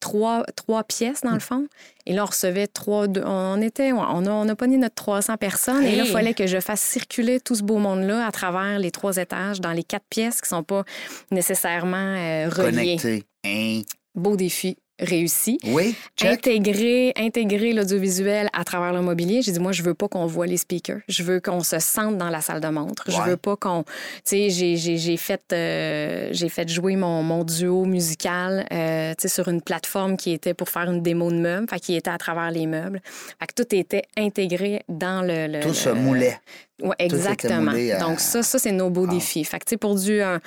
[0.00, 1.66] Trois, trois pièces, dans le fond.
[2.06, 3.06] Et là, on recevait trois...
[3.08, 3.92] deux- on était...
[3.92, 5.82] On a, on a pogné notre 300 personnes.
[5.84, 8.90] Et là, il fallait que je fasse circuler tout ce beau monde-là à travers les
[8.90, 10.84] trois étages, dans les quatre pièces qui sont pas
[11.30, 12.96] nécessairement euh, reliées.
[12.96, 13.24] Connecté.
[13.44, 13.80] Hein?
[14.14, 15.58] Beau défi réussi.
[15.64, 16.46] Oui, check.
[16.46, 19.42] Intégrer, intégrer l'audiovisuel à travers le mobilier.
[19.42, 20.98] J'ai dit, moi, je veux pas qu'on voit les speakers.
[21.08, 23.04] Je veux qu'on se sente dans la salle de montre.
[23.10, 23.30] Je Ouais.
[23.30, 23.82] veux pas qu'on...
[23.84, 23.90] Tu
[24.24, 29.22] sais, j'ai- j'ai j'ai fait, euh, j'ai fait jouer mon, mon duo musical euh, tu
[29.22, 32.10] sais, sur une plateforme qui était pour faire une démo de meubles, fait qui était
[32.10, 33.00] à travers les meubles.
[33.40, 35.46] Fait que tout était intégré dans le...
[35.46, 36.38] le- Tout se moulait.
[36.82, 37.72] Oui, exactement.
[37.72, 39.14] à- Donc, ça, ça c'est nos beaux Ah.
[39.14, 39.44] défis.
[39.44, 40.20] Fait que, tu sais, pour du.
[40.20, 40.40] un-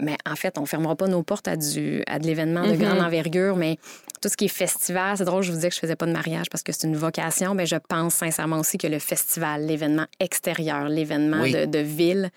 [0.00, 2.02] Mais en fait, on fermera pas nos portes à, du...
[2.06, 3.76] à de l'événement de grande envergure, mais
[4.22, 6.12] tout ce qui est festival, c'est drôle, je vous disais que je faisais pas de
[6.12, 10.06] mariage parce que c'est une vocation, mais je pense sincèrement aussi que le festival, l'événement
[10.18, 11.52] extérieur, l'événement Oui.
[11.52, 12.30] de, de ville,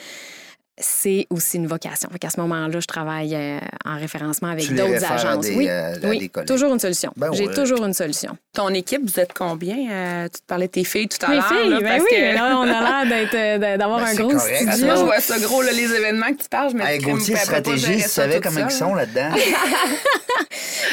[0.77, 2.09] c'est aussi une vocation.
[2.11, 5.45] Fait qu'à ce moment-là, je travaille euh, en référencement avec d'autres agences.
[5.45, 7.11] des, oui, euh, oui, toujours une solution.
[7.15, 7.53] Ben J'ai ouais.
[7.53, 8.35] toujours une solution.
[8.53, 9.77] Ton équipe, vous êtes combien?
[9.91, 11.47] Euh, tu te parlais de tes filles tout à Mes l'heure.
[11.47, 12.65] filles, là, ben parce oui, que- là, on a
[13.05, 14.55] l'air d'être, d'avoir Ben, un gros correct.
[14.69, 14.85] Studio.
[14.87, 16.71] moi, je vois ça gros, là, les événements que tu parles.
[16.71, 19.29] Je me Hey, Gauthier, stratégie, tu ça savais comment ils sont là-dedans?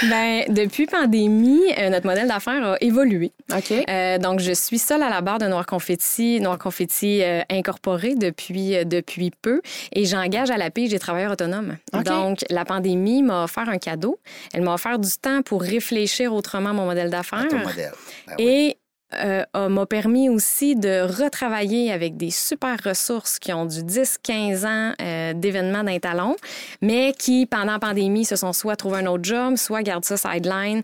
[0.09, 3.33] Ben, depuis pandémie, euh, notre modèle d'affaires a évolué.
[3.55, 3.73] OK.
[3.88, 8.14] Euh, donc, je suis seule à la barre de Noir Confetti, Noir Confetti euh, incorporé
[8.14, 9.61] depuis, euh, depuis peu
[9.92, 11.76] et j'engage à la pige des travailleurs autonomes.
[12.04, 14.18] Donc, la pandémie m'a offert un cadeau.
[14.52, 17.46] Elle m'a offert du temps pour réfléchir autrement à mon modèle d'affaires.
[17.50, 18.35] Ben oui.
[18.38, 18.76] Et
[19.14, 24.94] euh, m'a permis aussi de retravailler avec des super ressources qui ont du 10-15 ans
[25.02, 26.37] euh, d'événements d'un talon,
[26.80, 30.16] mais qui, pendant la pandémie, se sont soit trouvé un autre job, soit gardent ça
[30.16, 30.83] sideline.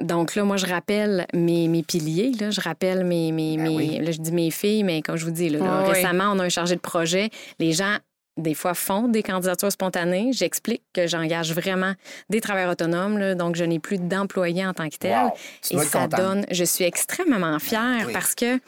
[0.00, 2.32] Donc là, moi, je rappelle mes, mes piliers.
[2.40, 2.50] Là.
[2.50, 3.32] Je rappelle mes...
[3.32, 3.98] mes, Ben mes- oui.
[4.00, 5.92] là, je dis mes filles, mais comme je vous dis, là, là, oui.
[5.94, 7.30] récemment, on a un chargé de projet.
[7.58, 7.96] Les gens
[8.36, 10.32] des fois font des candidatures spontanées.
[10.32, 11.94] J'explique que j'engage vraiment
[12.30, 15.16] des travailleurs autonomes, là, donc je n'ai plus d'employés en tant que tel.
[15.24, 15.32] Wow.
[15.70, 18.12] Et ça donne, je suis extrêmement fière oui.
[18.12, 18.58] parce que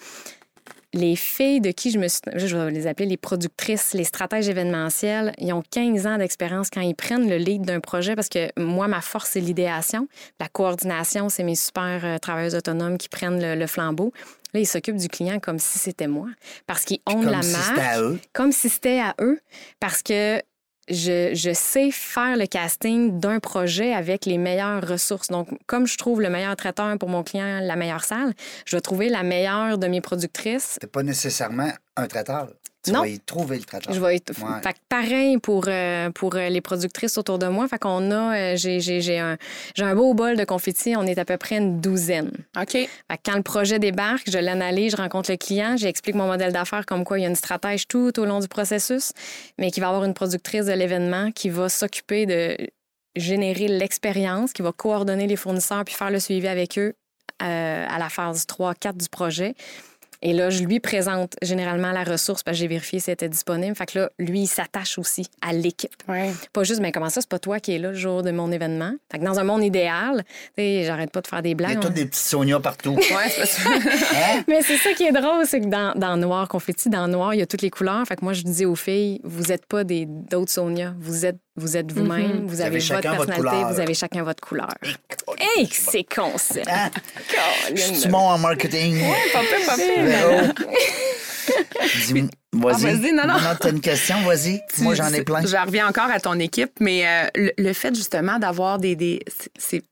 [0.96, 4.48] les filles de qui je me suis, je vais les appeler les productrices, les stratèges
[4.48, 8.48] événementiels, ils ont 15 ans d'expérience quand ils prennent le lead d'un projet parce que
[8.58, 10.08] moi, ma force, c'est l'idéation.
[10.40, 14.12] La coordination, c'est mes super euh, travailleuses autonomes qui prennent le, le flambeau.
[14.54, 16.28] Là, ils s'occupent du client comme si c'était moi
[16.66, 18.18] parce qu'ils ont la si marque c'était à eux.
[18.32, 19.38] comme si c'était à eux,
[19.80, 20.40] parce que
[20.88, 25.28] je, sais faire le casting d'un projet avec les meilleures ressources.
[25.28, 28.80] Donc, comme je trouve le meilleur traiteur pour mon client, la meilleure salle, je vais
[28.80, 30.78] trouver la meilleure de mes productrices.
[30.80, 32.48] C'est pas nécessairement un traiteur.
[32.86, 33.00] Tu Non.
[33.00, 33.92] vas y trouver le traiteur.
[33.92, 34.30] Je vais être...
[34.40, 34.62] Ouais.
[34.62, 37.68] Fait que pareil pour, euh, pour euh, les productrices autour de moi.
[37.68, 38.36] Fait qu'on a...
[38.36, 39.36] euh, j'ai, j'ai, j'ai un,
[39.74, 40.94] j'ai un beau bol de confettis.
[40.96, 42.30] On est à peu près une douzaine.
[42.60, 42.70] OK.
[42.72, 46.52] Fait que quand le projet débarque, je l'analyse, je rencontre le client, j'explique mon modèle
[46.52, 49.12] d'affaires comme quoi il y a une stratège tout au long du processus,
[49.58, 52.56] mais qui va avoir une productrice de l'événement qui va s'occuper de
[53.16, 56.94] générer l'expérience, qui va coordonner les fournisseurs puis faire le suivi avec eux
[57.42, 59.54] euh, à la phase 3-4 du projet.
[60.22, 63.28] Et là, je lui présente généralement la ressource parce que j'ai vérifié si elle était
[63.28, 63.74] disponible.
[63.76, 65.92] Fait que là, lui, il s'attache aussi à l'équipe.
[66.08, 66.32] Ouais.
[66.52, 68.50] Pas juste, mais comment ça, c'est pas toi qui es là le jour de mon
[68.50, 68.92] événement?
[69.12, 70.24] Fait que dans un monde idéal,
[70.56, 71.76] tu sais, j'arrête pas de faire des Il y blagues.
[71.76, 72.94] a on- tous des petits Sonia partout.
[72.96, 74.44] Ouais, c'est que- Hein?
[74.48, 77.38] mais c'est ça qui est drôle, c'est que dans, dans Noir Confetti, dans Noir, il
[77.38, 78.04] y a toutes les couleurs.
[78.06, 80.94] Fait que moi, je dis aux filles, vous n'êtes pas des d'autres Sonia.
[80.98, 82.42] Vous êtes vous êtes vous-même.
[82.42, 83.36] Vous, Vous avez, votre personnalité.
[83.36, 83.72] couleur.
[83.72, 84.68] vous avez chacun votre couleur.
[85.38, 86.60] Hey, c'est con, ça.
[86.68, 86.90] Hein?
[87.30, 87.76] Colin.
[87.76, 89.00] Je suis bon en marketing.
[89.32, 90.62] Pas peu, pas peu.
[91.92, 92.28] Vas-y.
[92.54, 93.34] Ah, vas-y, non, non.
[93.60, 94.60] t'as une question, vas-y.
[94.78, 95.42] Moi, j'en ai plein.
[95.44, 98.96] Je reviens encore à ton équipe, mais euh, le, le fait justement d'avoir des.
[98.96, 99.82] des c'est- c'est-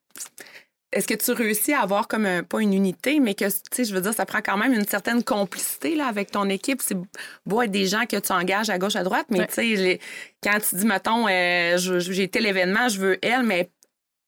[0.95, 3.85] est-ce que tu réussis à avoir comme un, pas une unité, mais que, tu sais,
[3.85, 6.81] je veux dire, ça prend quand même une certaine complicité là, avec ton équipe.
[6.83, 6.97] C'est
[7.45, 9.47] beau être des gens que tu engages à gauche, à droite, mais Ouais.
[9.49, 10.01] tu sais,
[10.43, 13.71] quand tu dis, mettons, euh, j'ai tel événement, je veux elle, mais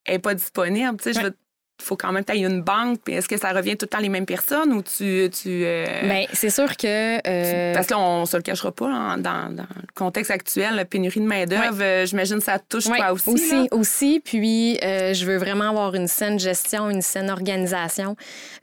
[0.04, 1.36] elle n'est pas disponible, tu sais, je veux-
[1.80, 2.98] faut quand même que tu une banque.
[3.04, 5.28] Puis est-ce que ça revient tout le temps les mêmes personnes ou tu.
[5.30, 7.18] tu euh, Ben, c'est sûr que.
[7.26, 10.74] euh, parce que là, on se le cachera pas, là, dans, dans le contexte actuel,
[10.74, 13.28] la pénurie de main-d'œuvre, euh, j'imagine que ça touche Ouais, toi aussi.
[13.30, 13.66] aussi, là?
[13.72, 14.20] aussi.
[14.24, 18.16] Puis, euh, je veux vraiment avoir une saine gestion, une saine organisation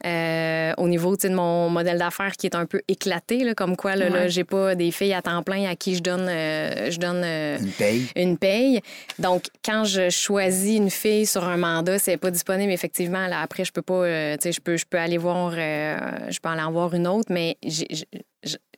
[0.04, 3.96] euh, au niveau de mon modèle d'affaires qui est un peu éclaté, là, comme quoi,
[3.96, 4.28] là, là, Ouais.
[4.28, 7.58] j'ai pas des filles à temps plein à qui je donne, euh, je donne euh,
[7.58, 8.06] Une paye.
[8.16, 8.80] une paye.
[9.18, 13.64] Donc, quand je choisis une fille sur un mandat, c'est pas disponible, effectivement, là, après,
[13.64, 15.96] je peux pas, euh, tu sais, je peux, je peux aller voir, euh,
[16.30, 17.56] je peux aller en voir une autre, mais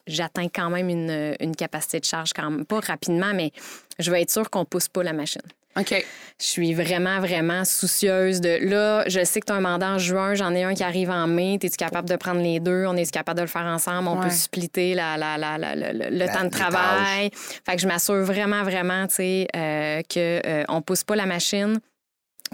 [0.06, 3.52] j'atteins quand même une, une capacité de charge, quand même, pas rapidement, mais
[3.98, 5.42] je veux être sûre qu'on pousse pas la machine.
[5.78, 6.06] OK.
[6.40, 9.98] Je suis vraiment, vraiment soucieuse de là, je sais que tu as un mandat en
[9.98, 11.58] juin, j'en ai un qui arrive en mai.
[11.62, 12.86] Es-tu capable de prendre les deux?
[12.86, 14.08] On est capable de le faire ensemble?
[14.08, 14.24] On Ouais.
[14.24, 17.30] peut splitter la, la, la, le, temps de travail.
[17.34, 21.78] Fait que je m'assure vraiment, vraiment, tu sais, euh, que euh, pousse pas la machine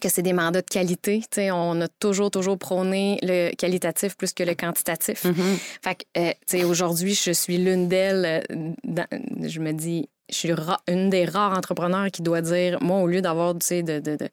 [0.03, 1.21] que c'est des mandats de qualité.
[1.21, 5.25] Tu sais, on a toujours, toujours prôné le qualitatif plus que le quantitatif.
[5.25, 5.57] Mhm.
[5.83, 8.45] Fait que, euh, tu sais, aujourd'hui, je suis l'une d'elles.
[8.51, 8.73] euh,
[9.43, 10.51] Je me dis, je suis
[10.89, 14.17] une des rares entrepreneurs qui doit dire, moi, au lieu d'avoir, tu sais, de, de-
[14.17, 14.29] de-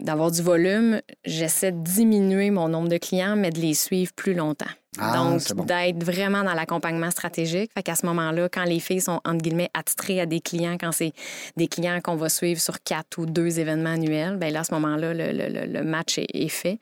[0.00, 4.34] d'avoir du volume, j'essaie de diminuer mon nombre de clients, mais de les suivre plus
[4.34, 4.70] longtemps.
[4.98, 5.64] Ah, Donc, bon.
[5.64, 7.70] d'être vraiment dans l'accompagnement stratégique.
[7.74, 10.92] Fait qu'à ce moment-là, quand les filles sont, entre guillemets, attitrées à des clients, quand
[10.92, 11.12] c'est
[11.56, 14.74] des clients qu'on va suivre sur quatre ou deux événements annuels, bien là, à ce
[14.74, 16.78] moment-là, le, le- le- le match est, est fait.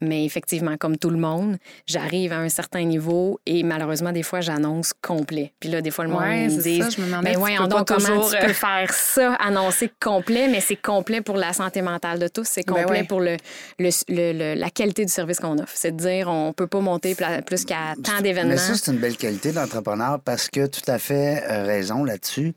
[0.00, 4.40] Mais effectivement, comme tout le monde, j'arrive à un certain niveau et malheureusement, des fois,
[4.40, 5.52] j'annonce complet.
[5.60, 7.28] Puis là, des fois, le monde Ouais, me c'est dit ça, je me demandais ben
[7.30, 10.60] si tu voyons peux donc, comment toujours, tu euh, peux faire ça, annoncer complet, mais
[10.60, 12.42] c'est complet pour la santé mentale de tous.
[12.48, 13.04] C'est Ben complet ouais.
[13.06, 13.36] pour le,
[13.78, 15.72] le- le- le- la qualité du service qu'on offre.
[15.76, 18.50] C'est de dire, on peut pas monter pla- plus qu'à tant d'événements.
[18.52, 22.54] Mais ça, c'est une belle qualité d'entrepreneur parce que tout à fait euh, raison là-dessus.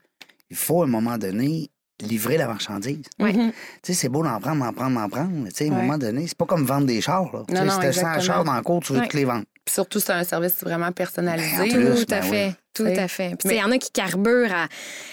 [0.50, 1.70] Il faut, à un moment donné,
[2.02, 3.02] livrer la marchandise.
[3.20, 3.34] Ouais.
[3.34, 3.52] Mhm.
[3.84, 5.32] Tu sais, c'est beau d'en prendre, d'en prendre, d'en prendre.
[5.32, 7.30] Mais tu sais, à un moment donné, c'est pas comme vendre des chars.
[7.34, 7.44] Là.
[7.48, 8.20] Tu sais, non, si t'as 100 exactement.
[8.22, 9.06] chars dans le cours, tu veux Ouais.
[9.06, 9.46] toutes les vendre.
[9.66, 11.58] Puis surtout, c'est un service vraiment personnalisé.
[11.58, 12.54] Ben, Tout plus, à ben fait, oui.
[12.76, 13.30] tout à fait.
[13.30, 14.68] Puis, tu sais, Mais- il y en a qui carburent à,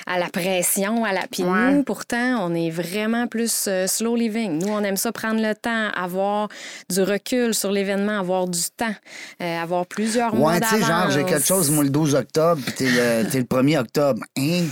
[0.07, 1.23] à la pression, à la.
[1.31, 1.71] Puis Ouais.
[1.73, 4.61] nous, pourtant, on est vraiment plus euh, slow living.
[4.63, 6.49] Nous, on aime ça prendre le temps, avoir
[6.91, 8.95] du recul sur l'événement, avoir du temps,
[9.41, 11.47] euh, avoir plusieurs mois Ouais, tu sais, genre, j'ai quelque d'avance.
[11.47, 14.21] chose, moi, le 12 octobre, puis t'es le, t'es le 1er octobre.
[14.39, 14.65] Hein?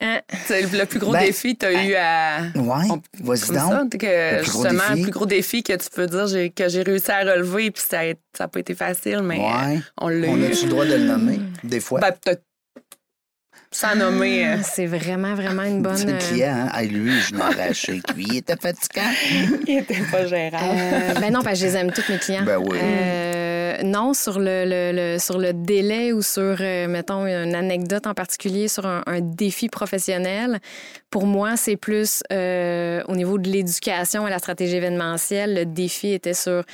[0.00, 0.20] Hein?
[0.46, 2.42] C'est le plus gros Ben, défi que tu as eu à.
[2.54, 3.96] Ouais, On- vas-y ça, donc.
[3.98, 4.96] que, Le plus gros justement, défi.
[4.96, 7.82] le plus gros défi que tu peux dire j'ai- que j'ai réussi à relever, puis
[7.84, 8.02] ça
[8.38, 9.80] n'a pas été facile, mais Ouais.
[10.00, 10.44] on l'a On eu.
[10.46, 11.98] a-tu le droit de le nommer, des fois?
[12.00, 12.42] Ben, peut-être
[13.70, 14.46] sans nommer.
[14.46, 15.96] euh, Ah, C'est vraiment, vraiment une bonne.
[15.96, 16.78] C'est le euh, client, hein?
[16.80, 18.00] Hey, lui, je l'ai arraché.
[18.14, 19.10] Lui, il était fatigant.
[19.66, 20.64] il était pas gérable.
[20.78, 22.44] Euh, ben non, parce que je les aime tous mes clients.
[22.44, 22.78] Ben oui.
[22.82, 28.06] Euh, non, sur le, le- le- sur le délai ou sur, euh, mettons, une anecdote
[28.06, 30.58] en particulier sur un, un défi professionnel.
[31.10, 35.54] Pour moi, c'est plus euh, au niveau de l'éducation et la stratégie événementielle.
[35.54, 36.64] Le défi était sur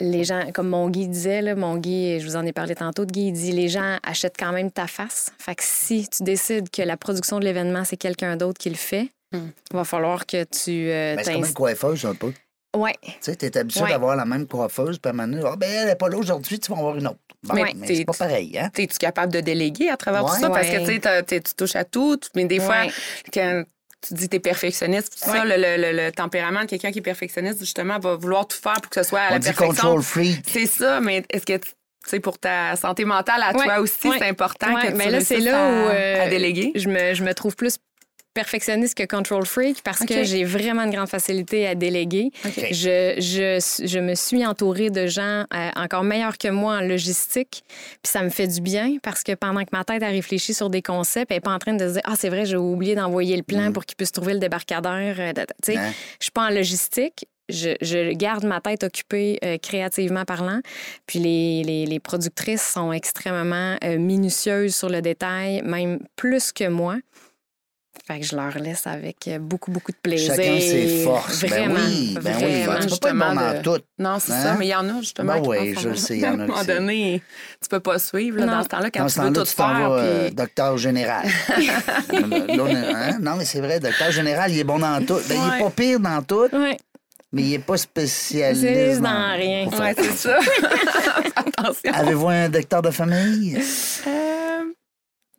[0.00, 3.04] les gens, comme mon Guy disait, là, mon Guy, je vous en ai parlé tantôt
[3.04, 5.30] de Guy, il dit les gens achètent quand même ta face.
[5.38, 8.76] Fait que si tu décides que la production de l'événement, c'est quelqu'un d'autre qui le
[8.76, 9.50] fait, Hmm.
[9.70, 12.32] il va falloir que tu euh, Ben, c'est comme une coiffeuse un peu.
[12.76, 13.90] Ouais, Tu sais, t'es habitué Ouais.
[13.90, 16.16] d'avoir la même coiffeuse, puis à un moment donné, ah, ben, elle n'est pas là
[16.18, 17.18] aujourd'hui, tu vas en avoir une autre.
[17.44, 18.70] Bon, Ouais, mais c'est pas pareil, hein?
[18.76, 20.30] Es-tu capable de déléguer à travers Ouais.
[20.34, 20.50] tout ça?
[20.50, 22.90] Parce que tu sais, tu touches à tout, mais des fois, Ouais.
[23.32, 23.62] quand
[24.06, 25.56] tu dis que es perfectionniste, tout ça, Ouais.
[25.56, 28.80] le, le- le- le tempérament de quelqu'un qui est perfectionniste, justement, va vouloir tout faire
[28.80, 30.00] pour que ce soit à On la dit perfection.
[30.46, 31.70] C'est ça, mais est-ce que tu
[32.02, 33.62] tu sais, pour ta santé mentale à Ouais.
[33.62, 34.16] toi aussi, Ouais.
[34.18, 36.72] c'est important Ouais, que tu mais là, c'est là à, où, euh, à déléguer?
[36.74, 37.76] je me, je me trouve plus
[38.34, 42.30] perfectionniste que control freak parce que j'ai vraiment une grande facilité à déléguer.
[42.70, 47.64] Je, je, je me suis entourée de gens euh, encore meilleurs que moi en logistique.
[48.02, 50.70] Puis ça me fait du bien parce que pendant que ma tête a réfléchi sur
[50.70, 52.94] des concepts, elle n'est pas en train de se dire Ah, c'est vrai, j'ai oublié
[52.94, 55.16] d'envoyer le plan pour qu'ils puissent trouver le débarcadère.
[55.18, 55.32] Euh,
[55.76, 55.92] Hein?
[56.18, 57.26] je suis pas en logistique.
[57.48, 60.60] Je, je garde ma tête occupée euh, créativement parlant.
[61.06, 66.68] Puis les, les, les productrices sont extrêmement euh, minutieuses sur le détail, même plus que
[66.68, 66.96] moi.
[68.06, 70.34] Fait que je leur laisse avec euh, beaucoup, beaucoup de plaisir.
[70.34, 71.44] Chacun ses forces.
[71.44, 71.74] Vraiment.
[71.74, 72.76] ben oui, ben oui.
[72.82, 73.82] Tu peux pas être bon dans tout.
[73.98, 74.42] Non, c'est Hein?
[74.42, 76.38] ça, mais il y en a justement Ben oui, je le sais, il y en
[76.38, 77.22] a À un moment donné,
[77.60, 79.68] tu peux pas suivre là, dans ce temps-là quand Dans tu veux tout tu t'en
[79.68, 79.90] faire.
[79.90, 81.26] vas, euh, puis- docteur général.
[82.12, 83.18] Hein?
[83.20, 85.18] Non, mais c'est vrai, docteur général, il est bon dans tout.
[85.28, 86.76] Ben, Il est pas pire dans tout, Ouais.
[87.32, 89.66] mais il est pas spécialiste Spécialiste dans rien.
[89.68, 90.38] Ouais, c'est ça.
[91.36, 91.92] Attention.
[91.92, 93.56] Avez-vous un docteur de famille?
[94.06, 94.64] Euh,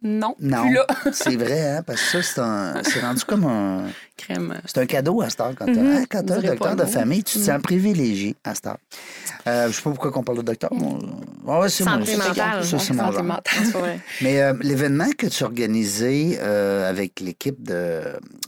[0.04, 0.62] non, Non.
[0.64, 0.86] plus là.
[1.12, 3.86] C'est vrai, hein, parce que ça, c'est un- c'est rendu comme un.
[4.18, 4.60] Crème.
[4.66, 5.54] C'est un cadeau à heure.
[5.58, 6.88] Quand tu as un Je dirais docteur pas de non.
[6.88, 8.78] famille, tu te sens privilégié à heure.
[9.48, 10.72] Euh, je sais pas pourquoi on parle de docteur.
[10.72, 12.64] Ouais, c'est Santé ça, mentale.
[12.66, 13.42] Ça, c'est mon genre.
[14.22, 18.02] Mais euh, l'événement que tu organisais euh, avec l'équipe de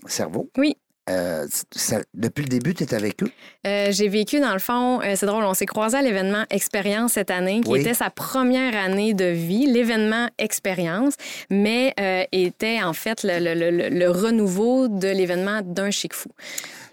[0.05, 0.77] Cerveau, Oui.
[1.09, 3.29] Euh, ça- depuis le début, tu es avec eux?
[3.67, 7.13] Euh, j'ai vécu, dans le fond, euh, c'est drôle, on s'est croisé à l'événement Expérience
[7.13, 7.81] cette année, qui Oui.
[7.81, 11.15] était sa première année de vie, l'événement Expérience,
[11.49, 11.93] mais
[12.31, 16.29] était en fait le, le- le- le renouveau de l'événement d'un chic fou.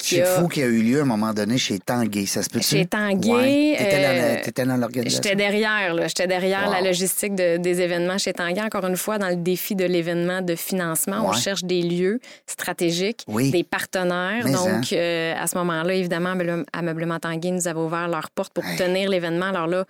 [0.02, 2.42] Qui C'est a- fou qui a eu lieu à un moment donné chez Tanguay, ça
[2.42, 2.66] se peut-tu?
[2.66, 3.76] Chez Tanguay, Ouais.
[3.78, 5.20] T'étais dans, euh, t'étais dans l'organisation.
[5.22, 6.06] J'étais derrière, là.
[6.08, 6.72] J'étais derrière Wow.
[6.72, 8.62] la logistique de- des événements chez Tanguay.
[8.62, 13.24] Encore une fois, dans le défi de l'événement de financement, on cherche des lieux stratégiques,
[13.28, 13.50] Oui.
[13.50, 14.42] des partenaires.
[14.44, 18.52] Mais Donc, euh, à ce moment-là, évidemment, Ameublement- Ameublement Tanguay nous avait ouvert leurs portes
[18.52, 19.46] pour tenir l'événement.
[19.46, 19.84] Alors là,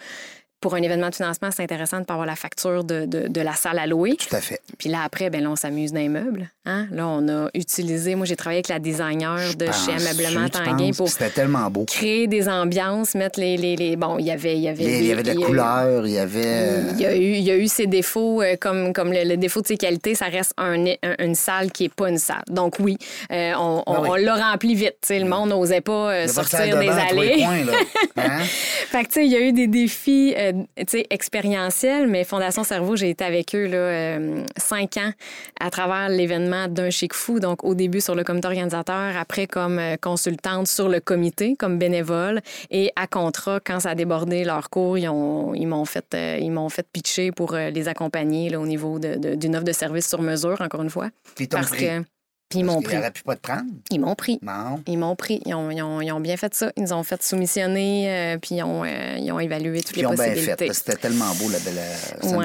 [0.61, 3.40] pour un événement de financement, c'est intéressant de pas avoir la facture de, de- de
[3.40, 4.16] la salle à louer.
[4.16, 4.61] Tout à fait.
[4.79, 6.51] Puis là, après, ben là, on s'amuse d'un meuble.
[6.66, 6.87] Hein?
[6.92, 8.14] Là, on a utilisé...
[8.14, 11.85] Moi, j'ai travaillé avec la designer de chez Penses-tu, Ameublement Tanguay pour tellement beau.
[11.87, 13.57] créer des ambiances, mettre les...
[13.57, 14.55] les, les- Bon, il y avait...
[14.57, 16.12] Il y avait, Il y, il y avait de la il y a- couleur, il
[16.12, 16.81] y avait.
[16.92, 19.37] il y, a eu, il y a eu ses défauts, euh, comme, comme le, le
[19.38, 22.42] défaut de ses qualités, ça reste un- un- une salle qui n'est pas une salle.
[22.49, 22.99] Donc oui,
[23.33, 24.09] euh, on, on- Ah oui.
[24.11, 24.96] on l'a rempli vite.
[25.09, 27.37] Le monde n'osait pas euh, sortir des allées.
[27.64, 27.73] là.
[28.18, 28.40] Hein?
[28.90, 32.97] Fait que, tu sais, il y a eu des défis euh, expérientiels, mais Fondation Cerveau,
[32.97, 35.13] j'ai été avec eux là, euh, cinq ans
[35.61, 37.41] à travers l'événement d'un chic fou.
[37.41, 41.79] Donc, au début sur le comité organisateur, après comme euh, consultante sur le comité, comme
[41.79, 46.07] bénévole, et à contrat, quand ça a débordé leur cours, ils ont- ils m'ont fait,
[46.15, 49.65] euh, ils m'ont fait pitcher pour les accompagner là, au niveau de- de- d'une offre
[49.65, 51.11] de service sur mesure, encore une fois.
[51.35, 52.05] Puis Parce que.
[52.51, 52.99] Puis ils m'ont pris.
[52.99, 53.63] aurait pu pas te prendre.
[53.93, 54.39] Ils m'ont pris.
[54.43, 54.83] Non.
[54.89, 55.41] Ils m'ont pris.
[55.47, 56.73] Ils ont, ils ont- ils ont bien fait ça.
[56.77, 60.01] Ils nous ont fait soumissionner, euh, puis ils ont, euh, ils ont évalué toutes Puis
[60.03, 60.31] les ils ont bien fait.
[60.35, 60.67] possibilités.
[60.67, 61.79] parce que C'était tellement beau, la belle,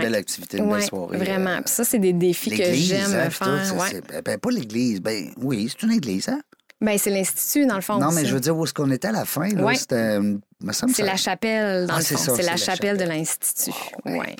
[0.07, 1.17] une activité, une Ouais, belle soirée.
[1.17, 1.49] Vraiment.
[1.49, 3.65] euh, Puis ça, c'est des défis que j'aime hein, tout, faire.
[3.65, 4.21] ça, ouais.
[4.23, 5.01] ben, pas l'église.
[5.01, 6.39] Ben, oui, c'est une église, hein?
[6.81, 7.97] Ben, c'est l'Institut, dans le fond.
[7.97, 9.49] non, mais je veux dire, où est-ce qu'on était à la fin?
[9.75, 9.95] C'était.
[9.95, 10.37] euh,
[10.93, 12.35] C'est la chapelle, dans Ah, le fond.
[12.35, 13.71] C'est la la chapelle de l'Institut.
[14.05, 14.35] Ah, ouais.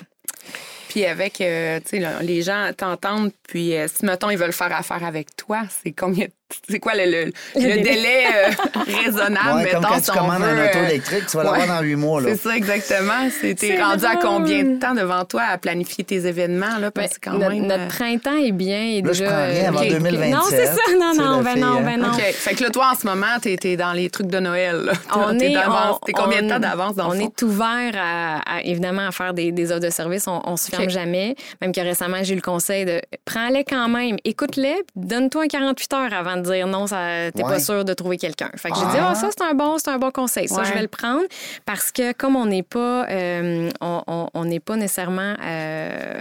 [0.96, 4.74] Puis avec, euh, tu sais, les gens t'entendent, puis euh, si, mettons, ils veulent faire
[4.74, 6.26] affaire avec toi, c'est combien...
[6.68, 7.24] C'est quoi le, le,
[7.56, 7.82] le délai.
[7.82, 8.50] délai, euh,
[9.04, 11.58] raisonnable, Ouais, mettons, comme quand tu commandes veut, un auto euh, électrique, tu vas ouais.
[11.58, 12.20] l'avoir dans huit mois.
[12.20, 12.28] Là.
[12.30, 13.28] C'est ça, exactement.
[13.40, 16.90] C'est- T'es rendu à combien de temps devant toi à planifier tes événements, là?
[16.92, 17.66] Parce Ben, quand notre, même...
[17.66, 18.78] notre euh, printemps est bien.
[18.80, 19.92] Est Là, je déjà, prends rien avant ok, ok.
[19.92, 20.30] 2027.
[20.34, 20.74] Non, c'est ça.
[20.98, 21.82] Non, non, ben fille, non, hein.
[21.82, 22.08] ben non.
[22.08, 22.20] OK.
[22.20, 24.76] Fait que là, toi, en ce moment, t'es es dans les trucs de Noël.
[24.84, 24.92] là.
[25.14, 25.98] On T'es est, d'avance.
[26.00, 27.26] on- T'es combien de temps d'avance dans On le fond?
[27.26, 30.28] est ouvert à, à, évidemment à faire des, des offres de service.
[30.28, 31.34] On, on se ferme jamais.
[31.60, 35.92] Même que récemment, j'ai eu le conseil de prends-les quand même, écoute-les, donne-toi un 48
[35.94, 37.48] heures avant de dire non, ça, t'es Ouais.
[37.54, 38.50] pas sûr de trouver quelqu'un.
[38.56, 40.48] Fait que j'ai dit, ah, ça, c'est un bon, c'est un bon conseil.
[40.48, 40.64] Ça, Ouais.
[40.66, 41.22] je vais le prendre
[41.64, 45.34] parce que comme on n'est pas, euh, on n'est pas nécessairement.
[45.42, 46.20] euh,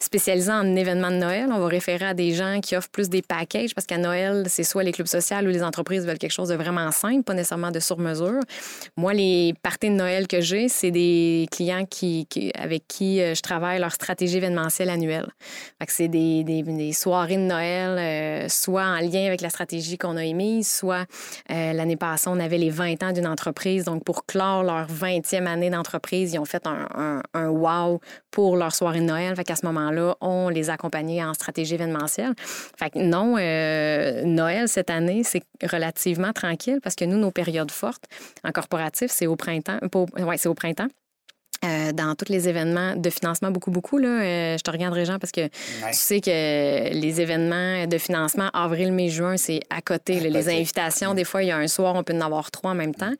[0.00, 1.48] spécialisé en événements de Noël.
[1.52, 4.64] On va référer à des gens qui offrent plus des packages parce qu'à Noël, c'est
[4.64, 7.70] soit les clubs sociaux ou les entreprises veulent quelque chose de vraiment simple, pas nécessairement
[7.70, 8.40] de sur-mesure.
[8.96, 13.42] Moi, les parties de Noël que j'ai, c'est des clients qui, avec qui euh, je
[13.42, 15.28] travaille leur stratégie événementielle annuelle.
[15.88, 20.24] c'est des, des, soirées de Noël, euh, soit en lien avec la stratégie qu'on a
[20.24, 21.06] émise, soit
[21.50, 23.84] euh, l'année passée, on avait les 20 ans d'une entreprise.
[23.84, 28.56] Donc, pour clore leur 20e année d'entreprise, ils ont fait un, un, un wow pour
[28.56, 29.34] leur soirée de Noël.
[29.60, 32.34] Ce moment-là, on les accompagnait en stratégie événementielle.
[32.78, 37.70] Fait que non, euh, Noël cette année, c'est relativement tranquille parce que nous, nos périodes
[37.70, 38.04] fortes
[38.44, 39.78] en corporatif, c'est au printemps.
[40.18, 40.88] Ouais, c'est au printemps.
[41.62, 43.98] Euh, dans tous les événements de financement, beaucoup, beaucoup.
[43.98, 48.48] Là, euh, je te regarderai, Jean, parce que tu sais que les événements de financement,
[48.54, 50.20] avril, mai, juin, c'est à côté.
[50.20, 52.74] les invitations, des fois, il y a un soir, on peut en avoir trois en
[52.74, 53.12] même temps.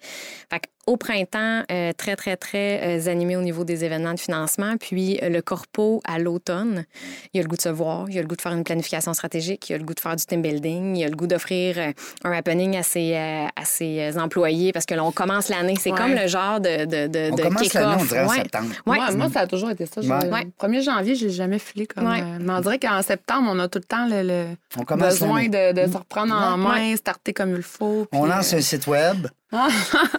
[0.49, 4.76] Fait au printemps, euh, très, très, très euh, animé au niveau des événements de financement.
[4.78, 6.85] Puis euh, le corpo à l'automne,
[7.33, 8.53] il y a le goût de se voir, il y a le goût de faire
[8.53, 11.05] une planification stratégique, il y a le goût de faire du team building, il y
[11.05, 11.76] a le goût d'offrir
[12.24, 15.76] un happening à ses, à ses employés parce que là, on commence l'année.
[15.78, 18.74] C'est comme le genre de, de, de, on commence l'année, on en septembre.
[18.87, 20.01] Moi, moi, ça a toujours été ça.
[20.01, 22.09] Le 1er janvier, je l'ai jamais filé comme...
[22.41, 24.57] mais on dirait qu'en septembre, on a tout le temps le,
[24.97, 28.07] besoin de, se reprendre en main, starter comme il faut.
[28.12, 29.26] On lance un site web.
[29.53, 29.69] Ah.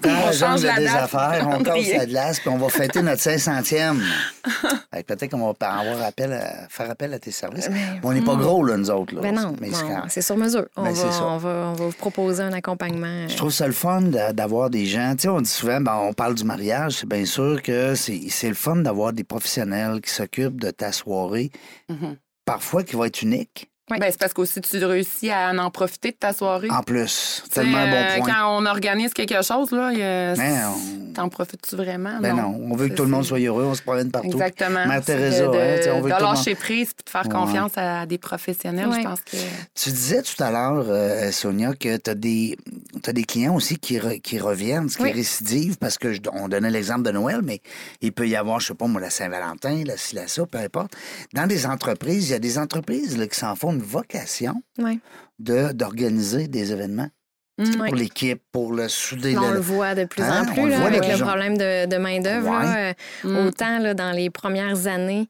[0.03, 3.97] on change la des affaires, on casse la glace, puis on va fêter notre 500e.
[5.07, 7.69] Peut-être qu'on va avoir appel à, faire appel à tes services.
[8.03, 8.41] on n'est pas hmm.
[8.41, 9.15] gros, là, nous autres.
[9.15, 9.21] Là.
[9.21, 9.55] Ben non,
[10.09, 10.65] c'est sur mesure.
[10.75, 13.27] On, ben, va, on, va, on, va, vous proposer un accompagnement.
[13.27, 15.13] Je trouve ça le fun d'avoir des gens.
[15.15, 16.97] Tu sais, on dit souvent, ben, on parle du mariage.
[16.99, 21.51] C'est bien sûr que c'est le fun d'avoir des professionnels qui s'occupent de ta soirée,
[21.89, 22.17] mm-hmm.
[22.45, 23.70] parfois qui va être unique.
[23.99, 26.69] Ben, c'est parce qu'aussi tu réussis à en profiter de ta soirée.
[26.69, 28.33] En plus, tellement un bon euh, point.
[28.33, 30.35] Quand on organise quelque chose, là,
[31.13, 32.19] t'en profites-tu vraiment?
[32.21, 34.27] Ben non, on veut que tout le monde soit heureux, on se promène partout.
[34.27, 34.85] Exactement.
[34.85, 38.89] Mère Teresa, hein, on veut de lâcher prise et de faire confiance à des professionnels,
[38.95, 39.37] je pense que...
[39.75, 42.57] Tu disais tout à l'heure, euh, Sonia, que tu as des,
[43.05, 47.11] as des clients aussi qui, qui reviennent, qui récidivent, parce que on donnait l'exemple de
[47.11, 47.61] Noël, mais
[48.01, 50.93] il peut y avoir, je sais pas moi, la Saint-Valentin, la ci, ça, peu importe.
[51.33, 54.61] Dans des entreprises, il y a des entreprises là, qui s'en font vocation
[55.39, 57.09] de, d'organiser des événements.
[57.57, 59.37] Mm, pour l'équipe, pour le souder.
[59.37, 60.45] On le voit de plus hein?
[60.47, 62.53] en plus avec le problème de, main-d'œuvre.
[62.53, 63.47] Euh, mm.
[63.47, 65.27] Autant là, dans les premières années,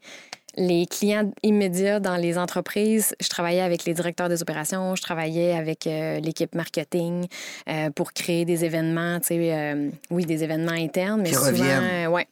[0.56, 5.54] les clients immédiats dans les entreprises, je travaillais avec les directeurs des opérations, je travaillais
[5.54, 7.26] avec euh, l'équipe marketing
[7.70, 12.28] euh, pour créer des événements, tu sais, oui, des événements internes, mais souvent, ouais.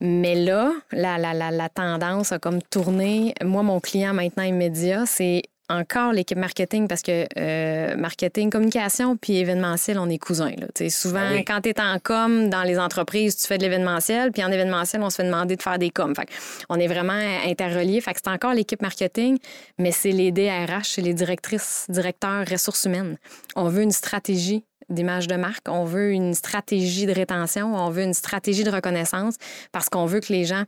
[0.00, 3.34] Mais là, la, la, la, la, tendance a comme tourné.
[3.42, 9.36] Moi, mon client maintenant immédiat, c'est encore l'équipe marketing parce que euh, marketing, communication puis
[9.36, 10.54] événementiel, on est cousins.
[10.56, 10.66] Là.
[10.88, 14.42] souvent, ah quand tu es en com dans les entreprises, tu fais de l'événementiel, puis
[14.42, 16.14] en événementiel, on se fait demander de faire des com.
[16.14, 16.28] Fait
[16.68, 18.00] on est vraiment interreliés.
[18.00, 19.38] Fait que c'est encore l'équipe marketing,
[19.78, 23.18] mais c'est les DRH, c'est les directrices, directeurs ressources humaines.
[23.54, 28.02] On veut une stratégie d'image de marque, on veut une stratégie de rétention, on veut
[28.02, 29.34] une stratégie de reconnaissance
[29.72, 30.64] parce qu'on veut que les gens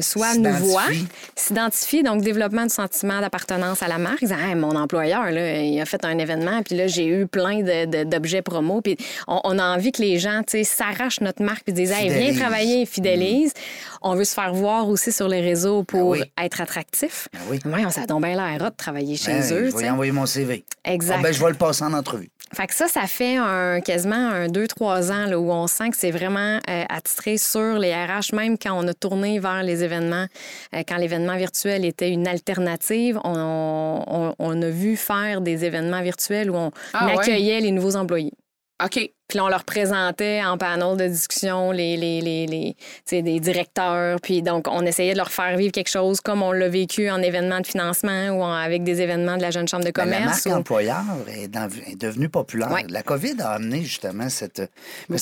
[0.00, 0.82] soit nous voient,
[1.36, 4.22] s'identifient, donc développement du sentiment d'appartenance à la marque.
[4.22, 7.62] Ils disent, mon employeur, là, il a fait un événement, puis là, j'ai eu plein
[8.04, 8.80] d'objets promo.
[8.80, 8.96] Puis
[9.28, 13.50] on, a envie que les gens s'arrachent notre marque puis disent, hey, viens travailler, fidélise.
[13.50, 13.98] Mm.
[14.02, 17.28] On veut se faire voir aussi sur les réseaux ben pour être attractif.
[17.32, 17.84] Ben oui.
[17.86, 19.70] on s'est tombé l'air de travailler chez ben, eux.
[19.70, 20.64] Je vais envoyer mon CV.
[20.84, 21.16] Exact.
[21.18, 22.30] Ah, ben, je vais le passer en entrevue.
[22.54, 25.96] Fait que ça, ça fait un, quasiment un 2-3 ans là, où on sent que
[25.96, 30.26] c'est vraiment euh, attitré sur les RH, même quand on a tourné vers les événements,
[30.74, 36.50] euh, quand l'événement virtuel était une alternative, on, on, a vu faire des événements virtuels
[36.50, 38.32] où on ah accueillait les nouveaux employés.
[38.82, 39.10] OK.
[39.28, 44.20] Puis là, on leur présentait en panel de discussion les, les, les, les des directeurs.
[44.20, 47.22] Puis donc, on essayait de leur faire vivre quelque chose comme on l'a vécu en
[47.22, 50.44] événement de financement ou avec des événements de la Jeune Chambre de commerce.
[50.44, 51.48] la marque employeur est,
[51.96, 52.76] devenue populaire.
[52.88, 54.70] La COVID a amené justement cette...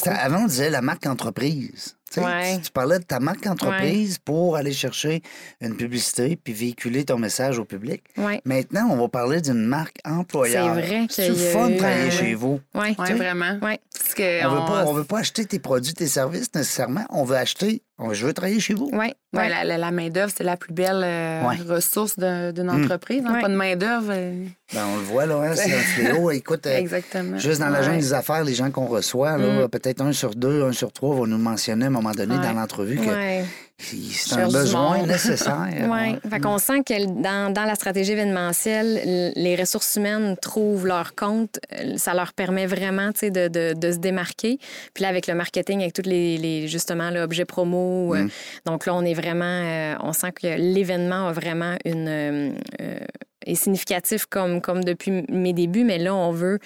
[0.06, 1.96] Avant, on disait la marque entreprise.
[2.12, 5.22] Tu, parlais de ta marque entreprise pour aller chercher
[5.60, 8.02] une publicité puis véhiculer ton message au public.
[8.44, 10.74] Maintenant, on va parler d'une marque employeur.
[10.74, 12.60] C'est vrai que C'est fun de travailler chez vous?
[12.74, 13.58] Oui, vraiment.
[13.60, 17.04] Parce que on ne veut, pas acheter tes produits, tes services nécessairement.
[17.10, 17.82] On veut acheter
[18.12, 18.90] je veux travailler chez vous.
[18.92, 19.12] Oui.
[19.34, 19.48] Ouais.
[19.48, 22.82] La, la, main-d'œuvre, c'est la plus belle euh, ressource d'une hmm.
[22.82, 23.22] entreprise.
[23.26, 24.10] Hein, pas de main-d'œuvre.
[24.10, 24.44] Euh.
[24.74, 25.78] Ben, on le voit, là, hein, c'est un
[26.10, 26.30] fléau.
[26.30, 27.38] Écoute, euh, Exactement.
[27.38, 29.68] juste dans l'agent des affaires, les gens qu'on reçoit, hmm.
[29.68, 32.52] peut-être un sur deux, un sur trois vont nous mentionner à un moment donné dans
[32.52, 33.42] l'entrevue que
[33.82, 35.68] C'est un besoin nécessaire.
[35.82, 36.18] Oui, ouais.
[36.30, 41.58] fait qu'on sent que dans, dans la stratégie événementielle, les ressources humaines trouvent leur compte.
[41.72, 44.58] Euh, Ça leur permet vraiment tu sais, de, de, de se démarquer.
[44.94, 48.26] Puis là, avec le marketing, avec tous les, les justement, l'objet promo, euh,
[48.66, 52.08] donc là, on est vraiment, euh, on sent que l'événement a vraiment une.
[52.08, 52.98] euh,
[53.46, 56.58] est significatif comme, comme depuis mes débuts, mais là, on veut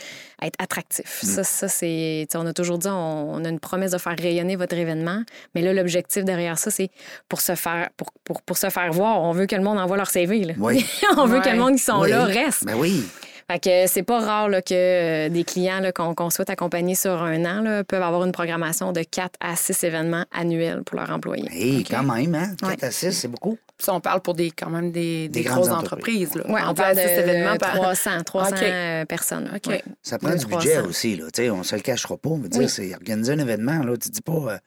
[0.43, 1.21] être attractif.
[1.23, 2.27] Ça, ça c'est.
[2.35, 5.23] On a toujours dit, on, on a une promesse de faire rayonner votre événement,
[5.55, 6.91] mais là, l'objectif derrière ça, c'est
[7.29, 9.97] pour se faire pour, pour, pour se faire voir, on veut que le monde envoie
[9.97, 10.45] leur CV.
[10.45, 10.55] Là.
[10.59, 10.85] Oui.
[11.17, 12.11] on veut que le monde qui sont Oui.
[12.11, 12.65] là reste.
[12.65, 13.05] Ben oui.
[13.49, 17.45] Fait que c'est pas rare là, que euh, des clients qu'on souhaite accompagner sur un
[17.45, 21.49] an là, peuvent avoir une programmation de 4 à 6 événements annuels pour leurs employés.
[21.53, 22.57] Hey, quand même, hein?
[22.61, 22.85] 4 Ouais.
[22.85, 23.57] à 6, c'est beaucoup.
[23.79, 26.29] Puis on parle pour des, quand même des, des, Des grosses entreprises.
[26.29, 26.35] entreprises.
[26.35, 26.45] là.
[26.49, 28.63] Oui, on Entre parle de, six événements par 300, 300 OK.
[28.63, 29.51] euh, personnes.
[29.55, 29.67] OK.
[29.67, 29.83] Ouais.
[30.03, 30.89] Ça prend Deux, du budget 300.
[30.89, 31.25] aussi, là.
[31.33, 32.31] Tu sais, on se le cachera pas.
[32.31, 32.69] On veut dire, Oui.
[32.71, 33.97] c'est organiser un événement, là.
[33.99, 34.59] Tu dis pas, euh,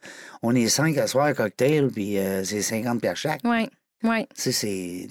[0.44, 3.42] on est cinq à soir cocktail, puis euh, c'est 50 pièces chaque.
[3.44, 3.68] Oui,
[4.04, 4.28] oui.
[4.36, 5.08] Tu sais, c'est.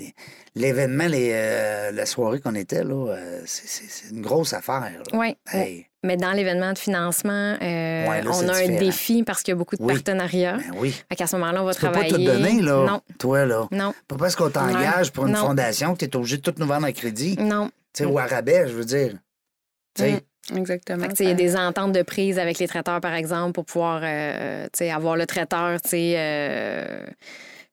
[0.54, 4.92] L'événement, les, euh, la soirée qu'on était, là, euh, c'est- c'est c'est une grosse affaire.
[4.92, 5.02] là.
[5.18, 5.36] Oui.
[5.52, 9.50] Hey, Mais dans l'événement de financement, euh, Ouais, là, on a un défi parce qu'il
[9.52, 9.94] y a beaucoup de Oui.
[9.94, 10.56] partenariats.
[10.58, 10.92] ben oui.
[11.08, 12.14] Fait qu'à ce moment-là, on va Tu peux pas travailler.
[12.14, 12.84] tout donner, là.
[12.86, 13.66] Non, Toi, là.
[13.72, 15.40] non, Pas parce qu'on t'engage pour une Non.
[15.46, 17.36] fondation que tu es obligé de tout nous vendre à crédit.
[17.36, 17.70] Tu non.
[17.92, 19.14] sais, au rabais, je veux dire.
[19.94, 21.08] Tu sais, Mm, Exactement.
[21.08, 24.00] Tu il y a des ententes de prise avec les traiteurs, par exemple, pour pouvoir
[24.02, 27.04] euh, tu sais, avoir le traiteur tu sais, euh,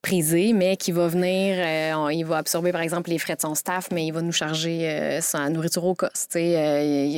[0.10, 3.56] prisé, mais qui va venir, euh, il va absorber, par exemple, les frais de son
[3.56, 6.36] staff, mais il va nous charger euh, sa nourriture au cost.
[6.36, 7.16] Euh, il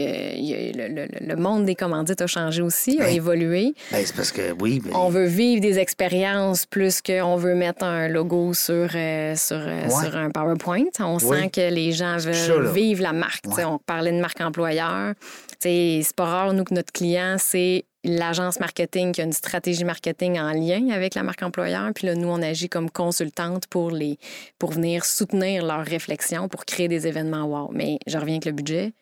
[0.49, 3.73] il le, le- le monde des commandites a changé aussi, a Ben, évolué.
[3.91, 4.81] ben, c'est parce que, oui.
[4.83, 9.57] ben, On veut vivre des expériences plus qu'on veut mettre un logo sur, euh, sur,
[9.57, 9.89] Ouais.
[9.89, 10.85] sur un PowerPoint.
[11.01, 13.45] On sent que les gens veulent ça, vivre la marque.
[13.47, 13.65] Ouais.
[13.65, 15.13] On parlait de marque employeur.
[15.59, 20.39] C'est pas rare, nous, que notre client, c'est l'agence marketing qui a une stratégie marketing
[20.39, 21.91] en lien avec la marque employeur.
[21.93, 24.17] Puis là, nous, on agit comme consultante pour, les,
[24.59, 27.69] pour venir soutenir leurs réflexions pour créer des événements wow.
[27.73, 28.93] Mais je reviens avec le budget.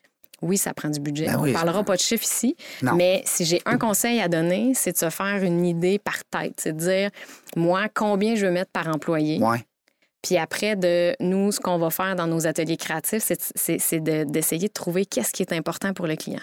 [0.41, 1.27] Oui, ça prend du budget.
[1.27, 2.55] Ben on ne parlera pas de chiffres ici.
[2.81, 2.93] Non.
[2.95, 6.59] Mais si j'ai un conseil à donner, c'est de se faire une idée par tête.
[6.61, 7.09] C'est de dire,
[7.55, 9.39] moi, combien je veux mettre par employé?
[9.41, 9.63] Ouais.
[10.21, 13.99] Puis après, de nous, ce qu'on va faire dans nos ateliers créatifs, c'est, c'est- c'est
[13.99, 16.41] de- d'essayer de trouver qu'est-ce qui est important pour le client.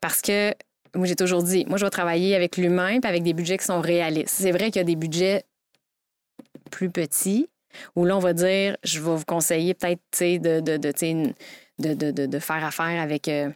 [0.00, 0.52] Parce que,
[0.94, 3.64] moi, j'ai toujours dit, moi, je vais travailler avec l'humain puis avec des budgets qui
[3.64, 4.34] sont réalistes.
[4.34, 5.44] C'est vrai qu'il y a des budgets
[6.70, 7.48] plus petits
[7.96, 12.38] où là, on va dire, je vais vous conseiller peut-être, de, de, de, de- de
[12.38, 13.28] faire affaire avec...
[13.28, 13.50] euh,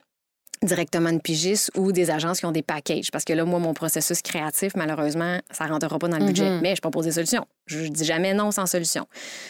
[0.62, 3.10] directement une pigiste ou des agences qui ont des packages.
[3.10, 6.48] Parce que là, moi, mon processus créatif, malheureusement, ça ne rentrera pas dans le budget.
[6.50, 6.60] Mhm.
[6.62, 7.46] Mais je propose des solutions.
[7.66, 9.06] Je dis jamais non sans solution.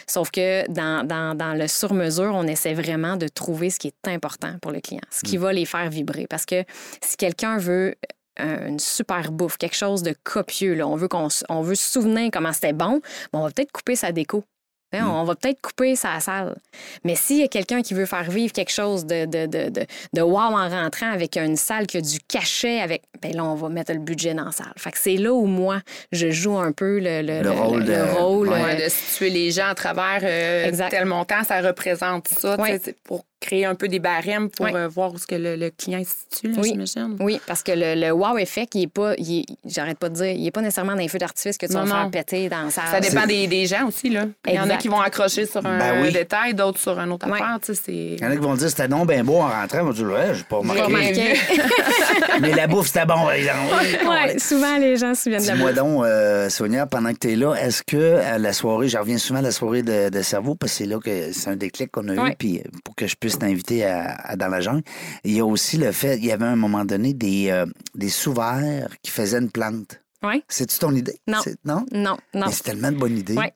[0.07, 4.07] Sauf que dans, dans, dans le sur-mesure, on essaie vraiment de trouver ce qui est
[4.07, 6.27] important pour le client, ce qui va les faire vibrer.
[6.27, 6.63] Parce que
[7.03, 7.95] si quelqu'un veut
[8.37, 11.91] un- une super bouffe, quelque chose de copieux, là, on veut qu'on on veut se
[11.91, 13.01] souvenir comment c'était bon,
[13.33, 14.43] ben, on va peut-être couper sa déco.
[14.91, 16.55] Hein, On va peut-être couper sa salle.
[17.03, 19.85] Mais s'il y a quelqu'un qui veut faire vivre quelque chose de, de, de, de,
[20.13, 23.55] de wow en rentrant avec une salle qui a du cachet, avec, ben là, on
[23.55, 24.73] va mettre le budget dans la salle.
[24.77, 25.81] Fait que c'est là où moi,
[26.11, 28.59] je joue un peu le, le, Le rôle de- rôle, Ouais.
[28.59, 32.79] euh, Ouais, de situer les gens à travers euh, tel montant, ça représente ça, Ouais.
[33.03, 36.01] pour créer un peu des barèmes pour euh, voir où ce que le, le client
[36.03, 36.69] se situe, là, Oui.
[36.71, 37.15] j'imagine.
[37.19, 40.15] Oui, parce que le, le wow effect, il est pas, il est- j'arrête pas de
[40.15, 42.09] dire, il est pas nécessairement dans les feux d'artifice que tu Non, vas faire non.
[42.11, 42.83] péter dans salle.
[42.91, 44.09] Ça dépend des, des gens aussi.
[44.09, 44.25] Là.
[44.47, 46.11] Il y en a qui vont accrocher sur un Ben oui.
[46.11, 47.57] détail, d'autres sur un autre affaire.
[47.61, 47.93] Tu sais, c'est...
[47.93, 49.83] Il y en a qui vont dire c'était non bien beau en rentrant.
[49.83, 51.33] Moi, je dis, ouais, j'ai pas remarqué.
[52.41, 53.73] Mais la bouffe, c'était bon, par exemple.
[54.07, 55.77] Ouais, souvent, les gens se souviennent de la Dis-moi bouffe.
[55.79, 59.17] donc, euh, Sonia, pendant que tu es là, est-ce que à la soirée, je reviens
[59.17, 61.91] souvent à la soirée de, de cerveau, parce que c'est là que c'est un déclic
[61.91, 64.83] qu'on a eu, puis euh, pour que je puisse t'inviter à, à dans la jungle.
[65.23, 67.65] Il y a aussi le fait, il y avait à un moment donné des, euh,
[67.95, 70.01] des sous-verts qui faisaient une plante.
[70.23, 71.19] Oui, C'est-tu ton idée?
[71.27, 71.39] Non.
[71.43, 71.85] C'est- Non?
[71.91, 72.47] non, non.
[72.47, 73.35] Mais c'est tellement de bonne idée.
[73.35, 73.53] Ouais.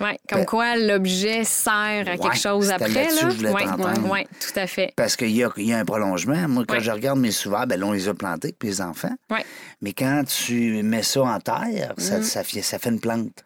[0.00, 2.88] Ouais, comme Ben- quoi l'objet sert à Ouais, quelque chose après.
[2.88, 3.06] Là.
[3.08, 4.92] que je voulais ouais, ouais, tout à fait.
[4.96, 6.46] Parce qu'il y a, y a un prolongement.
[6.48, 9.14] Moi, quand je regarde mes sous-verts, ben là, on les a plantés, puis les enfants.
[9.80, 12.22] Mais quand tu mets ça en terre, ça, Mhm.
[12.22, 13.44] ça, fait, ça fait une plante.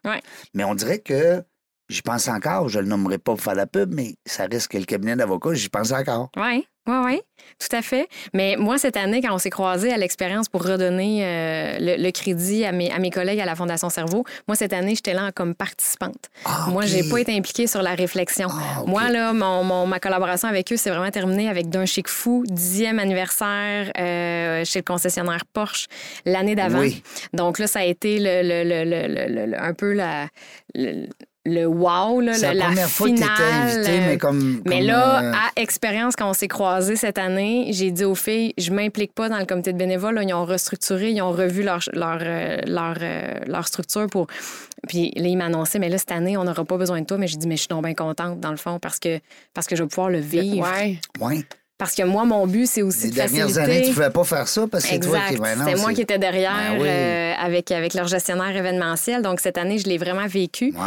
[0.52, 1.42] Mais on dirait que
[1.88, 2.68] j'y pense encore.
[2.68, 5.54] Je le nommerai pas pour faire la pub, mais ça risque que le cabinet d'avocat,
[5.54, 6.30] j'y pense encore.
[6.36, 7.20] Oui, oui, oui,
[7.60, 8.08] tout à fait.
[8.34, 12.10] Mais moi, cette année, quand on s'est croisés à l'expérience pour redonner euh, le, le
[12.10, 15.30] crédit à mes, à mes collègues à la Fondation Cerveau, moi, cette année, j'étais là
[15.32, 16.28] comme participante.
[16.44, 16.88] Ah, Moi, ok.
[16.88, 18.48] j'ai pas été impliquée sur la réflexion.
[18.50, 18.82] Ah.
[18.86, 22.42] Moi, là, mon, mon- ma collaboration avec eux, c'est vraiment terminé avec d'un chic fou,
[22.48, 25.86] dixième anniversaire euh, chez le concessionnaire Porsche
[26.26, 26.80] l'année d'avant.
[26.80, 27.00] Oui.
[27.32, 30.26] Donc là, ça a été le, le- le- le- le- le- le- un peu la,
[31.44, 34.62] le- wow, là, la la première fois que tu invité, mais comme.
[34.64, 38.14] Mais comme, là, euh, à expérience, quand on s'est croisés cette année, j'ai dit aux
[38.14, 40.14] filles, je m'implique pas dans le comité de bénévoles.
[40.14, 40.22] là.
[40.22, 44.28] Ils ont restructuré, ils ont revu leur, leur, euh, leur, euh, leur structure pour.
[44.88, 47.18] Puis là, ils m'annonçaient, mais là, cette année, on n'aura pas besoin de toi.
[47.18, 49.18] Mais j'ai dit, mais je suis donc bien contente, dans le fond, parce que,
[49.54, 50.66] parce que je vais pouvoir le vivre.
[50.68, 50.98] Ouais.
[51.20, 51.44] ouais.
[51.82, 53.60] Parce que moi, mon but, c'est aussi Les de dernières faciliter.
[53.72, 55.36] années, tu ne pouvais pas faire ça parce que c'est toi qui.
[55.36, 56.88] ben C'était moi c'est- qui étais derrière Ben oui.
[56.88, 59.20] euh, avec, avec leur gestionnaire événementiel.
[59.22, 60.72] Donc, cette année, je l'ai vraiment vécu.
[60.76, 60.82] Wow.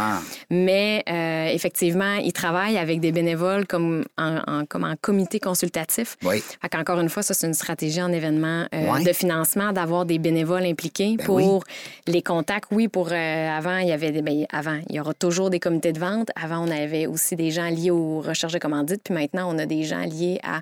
[0.50, 6.16] Mais euh, effectivement, ils travaillent avec des bénévoles comme en, en- comme en comité consultatif.
[6.24, 6.42] Oui.
[6.62, 10.18] Fait qu'encore une fois, ça, c'est une stratégie en événement euh, de financement d'avoir des
[10.18, 11.64] bénévoles impliqués Ben pour
[12.06, 12.68] les contacts.
[12.70, 14.22] Oui, pour avant, il y avait des.
[14.22, 16.28] ben, avant, il y aura toujours des comités de vente.
[16.42, 19.02] Avant, on avait aussi des gens liés aux recherches de commandites.
[19.04, 20.60] Puis maintenant, on a des gens liés à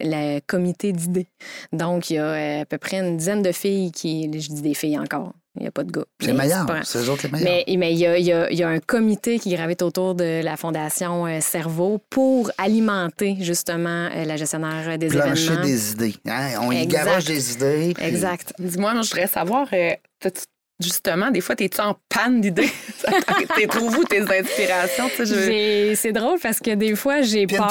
[0.00, 1.28] le comité d'idées.
[1.72, 4.24] Donc, il y a euh, à peu près une dizaine de filles qui.
[4.32, 5.32] Je dis des filles encore.
[5.56, 6.04] Il n'y a pas de gars.
[6.18, 6.66] C'est meilleur.
[6.82, 7.62] C'est eux autres les meilleurs.
[7.68, 9.82] mais, mais il y a, il y a- il y a un comité qui gravite
[9.82, 15.64] autour de la Fondation euh, Cerveau pour alimenter justement euh, la gestionnaire des Plancher événements.
[15.66, 16.14] des idées.
[16.26, 16.52] Hein?
[16.62, 17.92] On y garoche des idées.
[17.94, 18.54] puis- Exact.
[18.58, 20.44] Dis-moi, moi, je voudrais savoir, euh, t'as-tu-
[20.80, 22.70] justement, des fois, t'es-tu en panne d'idées?
[23.56, 25.08] T'es trouves où tes inspirations?
[25.18, 27.68] Je- C'est drôle parce que des fois, j'ai peur.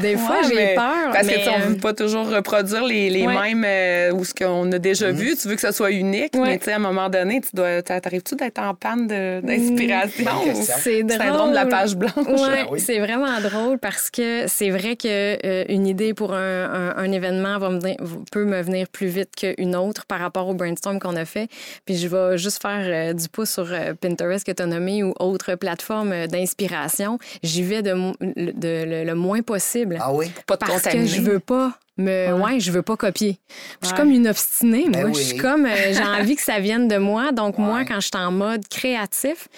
[0.00, 1.10] Des fois, Ouais, j'ai mais- peur.
[1.12, 3.34] Parce mais, que tu sais, on euh, veut pas toujours reproduire les, les Ouais.
[3.54, 5.36] mêmes euh, ou ce qu'on a déjà vu.
[5.36, 6.42] Tu veux que ça soit unique, Ouais.
[6.48, 7.82] mais tu sais, à un moment donné, tu dois.
[7.82, 10.24] T'arrives-tu d'être en panne d'inspiration?
[10.54, 11.18] Ou- c'est drôle.
[11.18, 12.12] Syndrome de la page blanche.
[12.26, 12.80] Ouais, oui.
[12.80, 15.08] c'est vraiment drôle parce que c'est vrai que
[15.46, 17.96] euh, une idée pour un, un- un événement va me venir-
[18.32, 21.48] peut me venir plus vite qu'une autre par rapport au brainstorm qu'on a fait.
[21.84, 25.02] Puis je vais juste faire euh, du pouce sur euh, Pinterest que tu as nommé
[25.02, 27.18] ou autre plateforme euh, d'inspiration.
[27.42, 30.30] J'y vais de, le, le moins possible Ah oui?
[30.46, 32.32] Pas de parce que je veux pas me Ouais.
[32.32, 33.38] ouais, je veux pas copier.
[33.82, 34.00] Je suis Ouais.
[34.00, 36.96] comme une obstinée moi, Ben je suis comme euh, j'ai envie que ça vienne de
[36.96, 39.48] moi donc moi quand je suis en mode créatif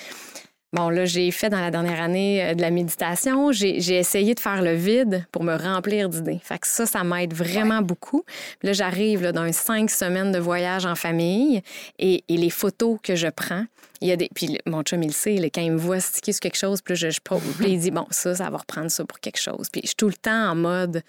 [0.72, 3.50] Bon, là, j'ai fait dans la dernière année euh, de la méditation.
[3.50, 6.40] J'ai essayé de faire le vide pour me remplir d'idées.
[6.42, 8.24] Fait que ça, ça m'aide vraiment beaucoup.
[8.62, 11.60] Là, j'arrive dans cinq semaines de voyage en famille
[11.98, 13.64] et, et les photos que je prends,
[14.00, 14.28] il y a des.
[14.32, 16.80] Puis mon chum, il le sait, là, quand il me voit sticker sur quelque chose,
[16.82, 19.18] puis là, je, je pose, puis il dit, bon, ça, ça va reprendre ça pour
[19.18, 19.68] quelque chose.
[19.70, 21.02] Puis je suis tout le temps en mode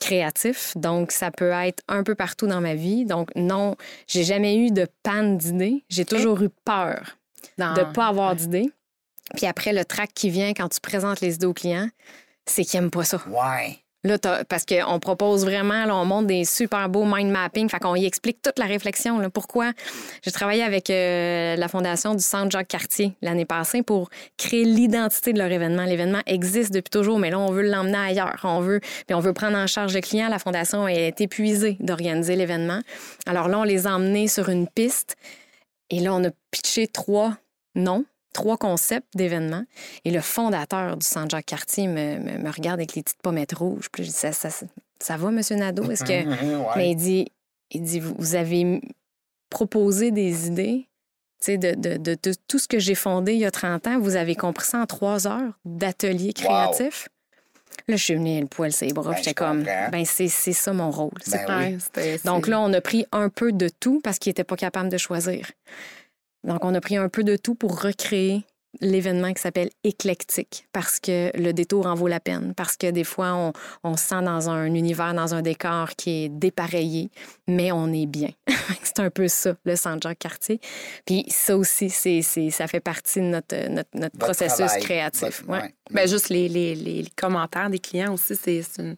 [0.00, 0.72] créatif.
[0.76, 3.04] Donc, ça peut être un peu partout dans ma vie.
[3.04, 3.76] Donc, non,
[4.08, 5.84] j'ai jamais eu de panne d'idées.
[5.90, 7.18] J'ai toujours eu peur
[7.58, 8.72] de ne pas avoir d'idées.
[9.36, 11.88] Puis après, le trac qui vient quand tu présentes les idées aux clients,
[12.46, 13.20] c'est qu'ils n'aiment pas ça.
[13.28, 13.78] Ouais.
[14.04, 14.18] Là,
[14.48, 18.04] parce qu'on propose vraiment, là, on montre des super beaux mind mapping, fait qu'on y
[18.04, 19.20] explique toute la réflexion.
[19.20, 19.72] Là, pourquoi?
[20.24, 25.32] J'ai travaillé avec euh, la fondation du Centre Jacques Cartier l'année passée pour créer l'identité
[25.32, 25.84] de leur événement.
[25.84, 28.40] L'événement existe depuis toujours, mais là, on veut l'emmener ailleurs.
[28.42, 30.28] On veut, puis on veut prendre en charge le client.
[30.28, 32.80] La fondation est épuisée d'organiser l'événement.
[33.26, 35.14] Alors là, on les a emmenés sur une piste
[35.90, 37.36] et là, on a pitché trois
[37.76, 39.64] noms trois concepts d'événements.
[40.04, 43.54] Et le fondateur du Centre Jacques Cartier me, me- me regarde avec les petites pommettes
[43.54, 43.88] rouges.
[43.92, 44.48] Puis je dis, ça, ça,
[44.98, 45.90] ça va, Monsieur Nadeau?
[45.90, 46.26] Est-ce que...
[46.58, 46.66] Ouais.
[46.76, 47.32] Mais il dit,
[47.70, 48.80] il dit vous, vous avez
[49.50, 50.88] proposé des idées
[51.40, 53.86] tu sais, de, de, de- de tout ce que j'ai fondé il y a 30
[53.88, 53.98] ans.
[53.98, 57.08] Vous avez compris ça en trois heures d'atelier créatif?
[57.88, 59.10] Là, je suis venue le poil ses bras.
[59.10, 61.10] Ben, J'étais comme, ben c'est c'est ça mon rôle.
[61.24, 61.58] C'est Ben
[61.96, 62.18] oui.
[62.24, 64.98] Donc là, on a pris un peu de tout parce qu'il n'était pas capable de
[64.98, 65.50] choisir.
[66.44, 68.44] Donc, on a pris un peu de tout pour recréer
[68.80, 73.04] l'événement qui s'appelle éclectique parce que le détour en vaut la peine, parce que des
[73.04, 73.52] fois, on,
[73.84, 77.10] on se sent dans un univers, dans un décor qui est dépareillé,
[77.46, 78.30] mais on est bien.
[78.82, 80.58] c'est un peu ça, le Centre Jacques Cartier.
[81.04, 84.80] Puis ça aussi, c'est, c'est- ça fait partie de notre, notre, processus travail.
[84.82, 85.42] créatif.
[85.42, 85.60] Votre- Ouais.
[85.62, 85.74] ouais.
[85.90, 88.96] Ben, juste les, les, les commentaires des clients aussi, c'est c'est une,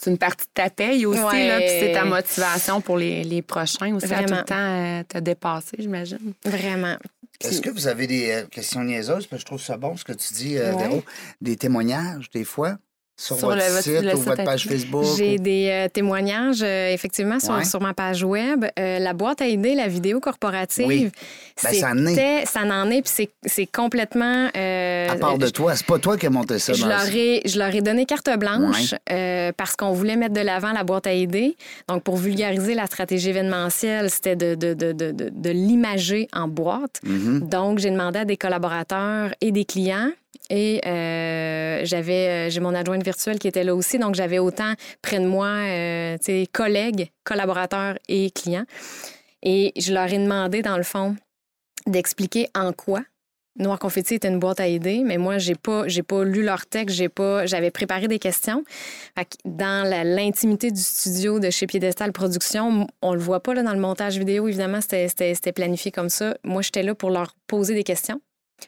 [0.00, 1.20] c'est une partie de ta paye aussi.
[1.20, 1.48] Ouais.
[1.48, 4.36] Là, puis c'est ta motivation pour les, les prochains aussi, à tout Vraiment.
[4.38, 6.34] le temps euh, te dépasser, j'imagine.
[6.44, 6.96] Vraiment.
[7.40, 9.26] Est-ce que vous avez des euh, questions niaiseuses?
[9.26, 10.82] Parce que je trouve ça bon ce que tu dis, euh, Ouais.
[10.88, 11.04] Véro.
[11.40, 12.78] Des témoignages, des fois,
[13.20, 14.68] sur, Sur votre le- site le ou site votre page.
[14.68, 15.04] Facebook.
[15.18, 17.64] J'ai ou- des euh, témoignages, euh, effectivement, sur, Ouais.
[17.64, 18.64] sur ma page web.
[18.78, 21.10] Euh, la boîte à idées, la vidéo corporative, Oui.
[21.64, 22.46] Ben, ça en est.
[22.46, 24.46] ça en est, puis c'est- complètement...
[24.54, 26.72] À part de toi, c'est pas toi qui as monté ça.
[26.74, 28.94] je dans le leur, ai, je leur ai donné carte blanche
[29.56, 31.56] parce qu'on voulait mettre de l'avant la boîte à idées.
[31.88, 37.00] Donc, pour vulgariser la stratégie événementielle, c'était de, de, de, de, de- l'imager en boîte.
[37.04, 37.48] Mhm.
[37.48, 40.10] Donc, j'ai demandé à des collaborateurs et des clients.
[40.50, 43.98] Et euh, j'avais, euh, j'ai mon adjointe virtuelle qui était là aussi.
[43.98, 44.72] Donc, j'avais autant
[45.02, 46.16] près de moi, euh,
[46.52, 48.64] collègues, collaborateurs et clients.
[49.42, 51.16] Et je leur ai demandé, dans le fond,
[51.86, 53.02] d'expliquer en quoi
[53.58, 56.64] Noir Confetti était une boîte à idées, mais moi, j'ai pas, j'ai pas lu leur
[56.66, 58.62] texte, j'ai pas, j'avais préparé des questions.
[59.44, 63.80] Dans l'intimité du studio de chez Piedestal Productions, on le voit pas là, dans le
[63.80, 66.36] montage vidéo, évidemment, c'était planifié comme ça.
[66.44, 68.20] Moi, j'étais là pour leur poser des questions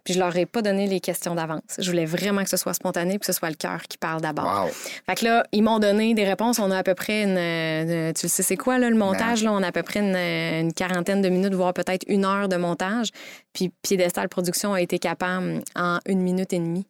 [0.04, 1.60] Puis je leur ai pas donné les questions d'avance.
[1.78, 4.20] Je voulais vraiment que ce soit spontané, puis que ce soit le cœur qui parle
[4.20, 4.64] d'abord.
[4.66, 4.70] Wow.
[5.06, 6.58] Fait que là, ils m'ont donné des réponses.
[6.58, 7.36] On a à peu près une.
[7.38, 9.42] une- tu le sais, c'est quoi, là, le montage?
[9.42, 12.48] Là, on a à peu près une, une quarantaine de minutes, voire peut-être une heure
[12.48, 13.08] de montage.
[13.52, 16.86] Puis Piédestal Production a été capable, en une minute et demie,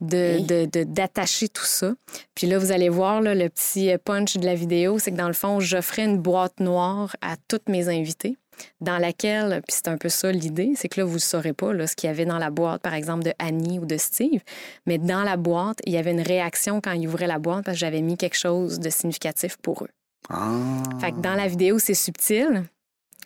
[0.00, 1.92] de, d'attacher tout ça.
[2.34, 5.28] Puis là, vous allez voir, là, le petit punch de la vidéo, c'est que dans
[5.28, 8.36] le fond, j'offrais une boîte noire à toutes mes invités
[8.80, 11.72] dans laquelle, puis c'est un peu ça l'idée, c'est que là, vous ne saurez pas
[11.72, 14.40] là, ce qu'il y avait dans la boîte, par exemple, de Annie ou de Steve,
[14.86, 17.76] mais dans la boîte, il y avait une réaction quand ils ouvraient la boîte parce
[17.76, 19.90] que j'avais mis quelque chose de significatif pour eux.
[20.28, 20.82] Ah.
[21.00, 22.64] Fait que dans la vidéo, c'est subtil,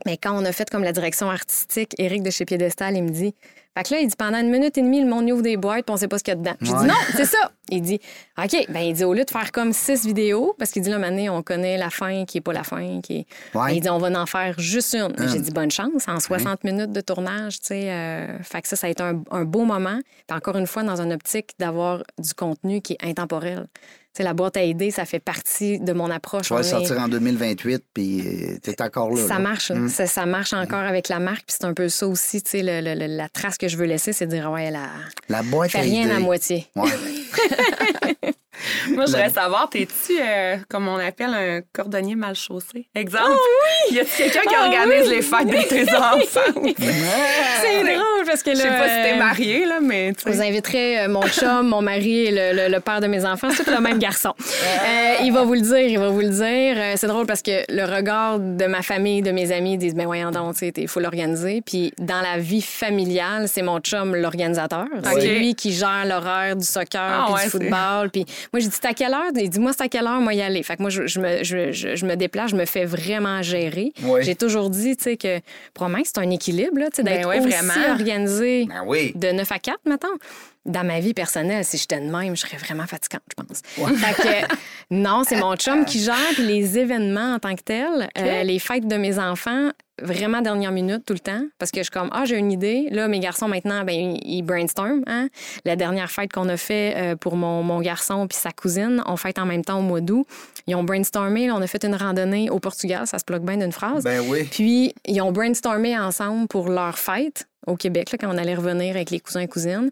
[0.05, 3.11] mais quand on a fait comme la direction artistique, Éric de chez Piédestal, il me
[3.11, 3.34] dit
[3.77, 5.85] Fait que là, il dit pendant une minute et demie, le monde ouvre des boîtes,
[5.85, 6.55] puis on sait pas ce qu'il y a dedans.
[6.62, 6.79] J'ai Ouais.
[6.81, 7.51] dit non, c'est ça.
[7.68, 8.01] Il dit
[8.39, 10.99] OK, ben il dit au lieu de faire comme six vidéos, parce qu'il dit là,
[10.99, 13.27] maintenant, on connaît la fin qui est pas la fin, qui est.
[13.59, 13.77] Ouais.
[13.77, 15.14] Il dit on va en faire juste une.
[15.29, 17.91] J'ai dit bonne chance, en 60 minutes de tournage, tu sais.
[17.91, 19.99] euh, fait que ça, ça a été un, un beau moment.
[20.27, 23.66] Puis encore une fois, dans une optique d'avoir du contenu qui est intemporel.
[24.17, 26.47] Tu sais, la boîte à idées, ça fait partie de mon approche.
[26.47, 29.21] Tu vas est- sortir en 2028, puis euh, t'es encore là.
[29.29, 29.39] ça là.
[29.41, 29.71] marche.
[29.71, 29.89] Mm.
[29.91, 31.45] Ça, ça marche encore avec la marque.
[31.47, 33.85] Puis c'est un peu ça aussi, tu sais, le- le- la trace que je veux
[33.85, 34.89] laisser, c'est de dire, ouais, elle a
[35.29, 36.12] La boîte fait à rien idées.
[36.12, 36.67] à moitié.
[36.77, 36.89] Ouais.
[38.91, 42.89] Moi, je voudrais savoir, t'es-tu, euh, comme on appelle, un cordonnier mal chaussé?
[42.95, 43.37] Exemple,
[43.91, 46.62] y a-tu quelqu'un qui Ah organise les fêtes de tes enfants?
[47.61, 48.57] C'est drôle parce que là.
[48.57, 51.82] Je sais pas si t'es marié, là, mais tu Vous inviterez euh, mon chum, mon
[51.82, 53.49] mari et le, le- le père de mes enfants.
[53.55, 54.32] C'est tout le même garçon.
[54.87, 56.76] Euh, il va vous le dire, il va vous le dire.
[56.97, 60.05] C'est drôle parce que le regard de ma famille, de mes amis, ils disent Ben
[60.07, 61.62] voyons donc, il faut l'organiser.
[61.64, 64.87] Puis dans la vie familiale, c'est mon chum l'organisateur.
[65.05, 68.11] C'est lui qui gère l'horaire du soccer Ah puis ouais, du c'est- football.
[68.11, 69.31] Puis moi, j'ai dit C'est à quelle heure?
[69.35, 70.62] Il dit Moi, c'est à quelle heure, moi, y aller?
[70.62, 73.43] Fait que moi, je, je me, je, je- je me déplace, je me fais vraiment
[73.43, 73.93] gérer.
[74.03, 74.20] Oui.
[74.22, 75.41] J'ai toujours dit, tu sais, que
[75.74, 77.91] probablement que c'est un équilibre, là, tu sais, Ben d'être ouais, aussi vraiment.
[77.93, 79.12] organisé Ben oui.
[79.14, 80.09] de 9 à 4, mettons.
[80.64, 83.62] Dans ma vie personnelle, si j'étais de même, je serais vraiment fatigante, je pense.
[83.99, 84.55] Fait que,
[84.91, 88.59] non, c'est mon chum qui gère puis les événements en tant que tels, euh, les
[88.59, 89.70] fêtes de mes enfants,
[90.03, 92.88] vraiment dernière minute tout le temps, parce que je suis comme, ah, j'ai une idée.
[92.90, 95.03] Là, mes garçons, maintenant, ben, ils brainstorm.
[95.07, 95.28] Hein?
[95.64, 99.16] La dernière fête qu'on a fait euh, pour mon, mon garçon puis sa cousine, on
[99.16, 100.26] fête en même temps au mois d'août.
[100.66, 103.57] Ils ont brainstormé, là, on a fait une randonnée au Portugal, ça se bloque bien
[103.57, 104.05] d'une phrase.
[104.05, 104.44] Ben oui.
[104.51, 108.94] Puis, ils ont brainstormé ensemble pour leur fête au Québec, là, quand on allait revenir
[108.94, 109.90] avec les cousins et cousines,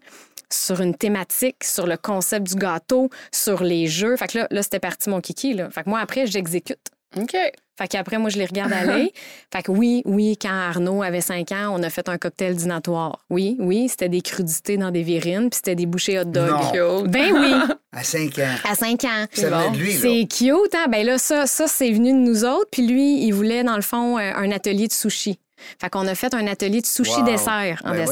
[0.51, 4.15] sur une thématique, sur le concept du gâteau, sur les jeux.
[4.15, 5.53] Fait que là, là c'était parti mon kiki.
[5.53, 5.69] Là.
[5.69, 6.79] Fait que moi, après, j'exécute.
[7.17, 7.35] OK.
[7.77, 9.11] Fait qu'après, moi, je les regarde aller.
[9.53, 13.19] fait que oui, oui, quand Arnaud avait 5 ans, on a fait un cocktail dînatoire.
[13.29, 16.49] Oui, oui, c'était des crudités dans des virines, puis c'était des bouchées hot dog.
[16.73, 17.03] Non.
[17.03, 17.53] Ben oui,
[17.91, 18.55] À 5 ans.
[18.69, 19.25] à 5 ans.
[19.33, 19.99] Ça venait de lui, là.
[20.01, 20.87] C'est cute, hein?
[20.89, 22.69] Ben là, ça, ça c'est venu de nous autres.
[22.71, 25.39] Puis lui, il voulait, dans le fond, euh, un atelier de sushi.
[25.81, 27.23] Fait qu'on a fait un atelier de sushi Wow.
[27.23, 27.81] dessert.
[27.85, 28.07] En Ben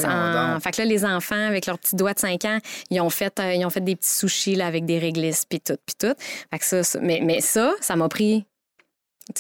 [0.56, 0.60] en-.
[0.62, 2.58] Fait que là, les enfants, avec leurs petits doigts de 5 ans,
[2.90, 5.60] ils ont fait, euh, ils ont fait des petits sushis là, avec des réglisses, puis
[5.60, 6.16] tout, puis tout.
[6.52, 8.46] Fait que ça, ça- mais, mais ça, ça m'a pris...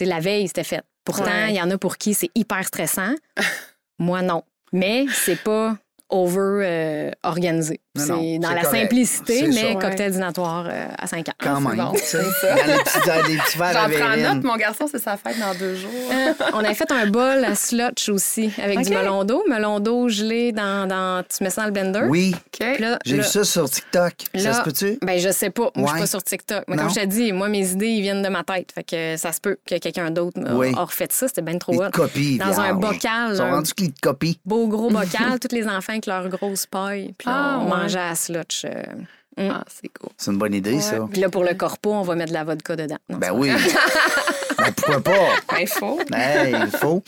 [0.01, 0.81] La veille, c'était fait.
[1.05, 1.53] Pourtant, il Ouais.
[1.55, 3.13] y en a pour qui c'est hyper stressant.
[3.99, 4.43] Moi, non.
[4.71, 5.77] Mais c'est pas
[6.09, 7.11] over
[7.95, 8.07] C'est
[8.39, 8.81] dans c'est la correct.
[8.81, 9.79] simplicité, C'est mais ça.
[9.79, 11.31] cocktail dînatoire euh, à 5 ans.
[11.39, 11.75] Quand c'est même.
[11.85, 11.91] bon.
[11.91, 12.17] tu sais.
[12.17, 15.15] Dans les petits, dans les petits verres à J'en prends note, mon garçon, c'est sa
[15.15, 15.91] fête dans deux jours.
[16.11, 19.43] Euh, on avait fait un bol à slotch aussi, avec du melon d'eau.
[19.47, 21.23] Melon d'eau gelé dans, dans.
[21.23, 22.07] Tu mets ça dans le blender?
[22.09, 22.33] Oui,
[23.05, 24.13] j'ai vu ça sur TikTok.
[24.33, 24.97] ça là, se peut-tu?
[25.03, 25.69] Ben, je sais pas.
[25.75, 26.63] Moi, je suis pas sur TikTok.
[26.67, 26.83] Mais Non?
[26.85, 28.71] comme je t'ai dit, moi, mes idées, ils viennent de ma tête.
[28.73, 30.73] Fait que ça se peut que quelqu'un d'autre a- Oui.
[30.75, 31.27] a refait ça.
[31.27, 31.89] C'était bien trop Ils hot.
[31.91, 32.37] te copient.
[32.43, 34.33] Dans un bocal, Ils sont rendus qu'ils te copient.
[34.47, 37.13] beau gros bocal, tous les enfants avec leur grosse paille.
[37.19, 38.65] Puis là, Ah, on à slotch.
[38.65, 38.83] euh.
[39.37, 40.09] Ah, c'est cool.
[40.17, 40.99] C'est une bonne idée, ça.
[41.11, 42.97] Puis là, pour le corpo, on va mettre de la vodka dedans.
[43.09, 43.51] Non, Ben oui.
[44.65, 45.55] ben, pourquoi pas?
[45.57, 45.99] Ben, faut.
[46.13, 47.03] Hey, il faut.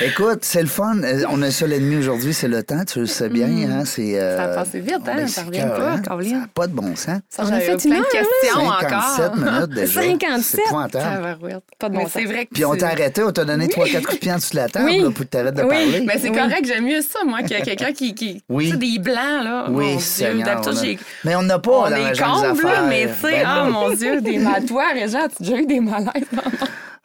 [0.00, 0.96] Écoute, c'est le fun.
[1.02, 3.46] Euh, On a ça l'ennemi aujourd'hui, c'est le temps, tu le sais bien.
[3.46, 3.84] Hein?
[3.84, 5.00] C'est, euh, Ça a passé vite, hein?
[5.04, 5.98] ben, Ça c'est revient pas, hein?
[6.00, 6.30] Caroline.
[6.32, 7.20] Ça n'a pas de bon sens.
[7.28, 9.36] Ça, On a fait plein une de questions 57 encore.
[9.36, 10.00] minutes déjà.
[10.02, 10.42] 57?
[10.42, 10.98] C'est.
[10.98, 11.62] Tabarouette.
[11.78, 12.26] Pas de Mais bon Ben, c'est hein.
[12.26, 14.32] vrai que Puis on tu- t'a arrêté, on t'a donné trois, quatre coups de pied
[14.32, 14.98] en dessous de la table Oui.
[14.98, 15.68] là, pour que t'arrêtes de Oui.
[15.68, 16.00] parler.
[16.06, 16.36] Mais c'est Oui.
[16.36, 18.14] correct, j'aime mieux ça, moi, qu'il y a quelqu'un qui.
[18.14, 18.66] qui Oui.
[18.66, 19.66] Tu sais, des blancs, là.
[19.70, 20.98] Oui, j'ai.
[21.24, 23.70] Mais on n'a pas On dans est la là, mais tu sais, Ben non.
[23.70, 24.64] mon Dieu, des mal.
[24.64, 26.10] Toi, Régent, as-tu déjà eu des malaises?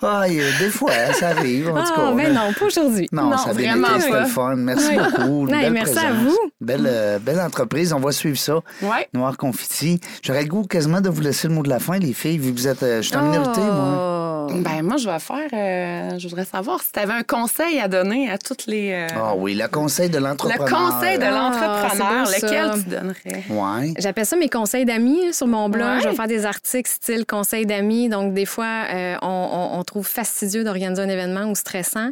[0.01, 1.69] Ah, il y a- des fois, ça arrive.
[1.69, 3.07] En tout cas, Ah, on ben a- non, pas aujourd'hui.
[3.11, 4.19] Non, Non, ça a bien vraiment été, c'était pas.
[4.21, 4.55] le fun.
[4.55, 5.45] Merci beaucoup.
[5.47, 6.37] Belle merci à vous.
[6.61, 7.93] Belle, euh, belle entreprise.
[7.93, 8.55] On va suivre ça.
[8.83, 9.07] Ouais.
[9.13, 9.99] Noir Confiti.
[10.21, 12.53] J'aurais le goût quasiment de vous laisser le mot de la fin, les filles, vu
[12.53, 12.83] que vous êtes.
[12.83, 14.13] euh, je suis en minorité, moi.
[14.49, 14.53] Oh.
[14.59, 15.49] Ben, moi, je vais faire.
[15.51, 18.91] euh, je voudrais savoir si tu avais un conseil à donner à toutes les.
[18.93, 20.69] euh, Ah oui, le conseil de le l'entrepreneur.
[20.93, 22.73] conseil de Ah, l'entrepreneur, lequel ça.
[22.75, 23.43] tu donnerais?
[23.49, 23.93] Ouais.
[23.99, 25.85] J'appelle ça mes conseils d'amis hein, sur mon blog.
[25.97, 26.01] Ouais.
[26.03, 28.07] Je vais faire des articles style conseils d'amis.
[28.09, 29.27] Donc, des fois, euh, on,
[29.73, 32.11] on- on trouve fastidieux d'organiser un événement ou stressant.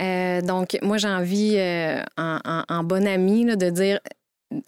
[0.00, 4.00] Euh, donc, moi, j'ai envie, euh, en, en- en bon ami, là, de dire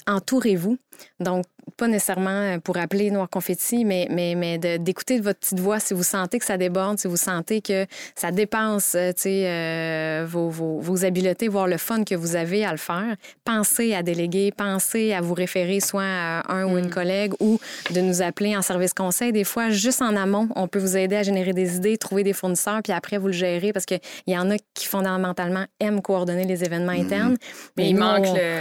[0.07, 0.79] entourez-vous.
[1.19, 1.45] Donc,
[1.77, 6.03] pas nécessairement pour appeler Noir Confetti, mais, mais, mais d'écouter votre petite voix si vous
[6.03, 11.05] sentez que ça déborde, si vous sentez que ça dépasse euh, euh, vos, vos, vos,
[11.05, 13.17] habiletés, voire le fun que vous avez à le faire.
[13.45, 16.91] Pensez à déléguer, pensez à vous référer soit à un ou une mm.
[16.91, 17.59] collègue ou
[17.91, 19.33] de nous appeler en service conseil.
[19.33, 22.33] Des fois, juste en amont, on peut vous aider à générer des idées, trouver des
[22.33, 26.45] fournisseurs, puis après, vous le gérez parce qu'il y en a qui fondamentalement aiment coordonner
[26.45, 27.01] les événements mm.
[27.01, 27.37] internes.
[27.77, 28.61] Mais, il manque le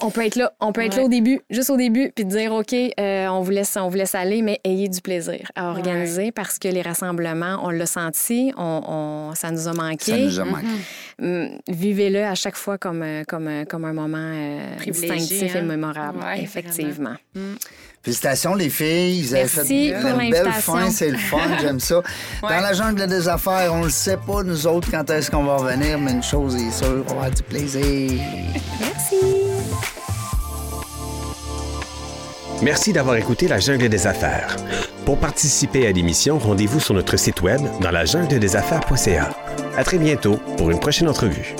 [0.00, 2.52] on peut être là, on peut être là au début, juste au début, puis dire
[2.52, 6.30] OK, euh, on vous laisse, on vous laisse aller, mais ayez du plaisir à organiser
[6.30, 10.12] parce que les rassemblements, on l'a senti, on, ça nous a manqué.
[10.12, 10.66] Ça nous a manqué.
[11.20, 11.54] Mm-hmm.
[11.56, 14.32] Mm, vivez-le à chaque fois comme, euh, comme, euh, comme un moment
[14.84, 15.62] distinctif et hein.
[15.62, 17.16] mémorable, effectivement.
[17.34, 17.54] Mm.
[18.02, 19.22] Félicitations, les filles.
[19.22, 22.02] Vous avez fait une belle fin, c'est le fun, j'aime ça.
[22.42, 25.56] Dans la jungle des affaires, on ne sait pas, nous autres, quand est-ce qu'on va
[25.56, 27.82] revenir, mais une chose est sûre, on va avoir du plaisir.
[28.80, 29.16] Merci.
[32.62, 34.56] Merci d'avoir écouté La Jungle des Affaires.
[35.04, 39.30] Pour participer à l'émission, rendez-vous sur notre site web dans la jungle des affaires.ca.
[39.76, 41.54] À très bientôt pour une prochaine entrevue.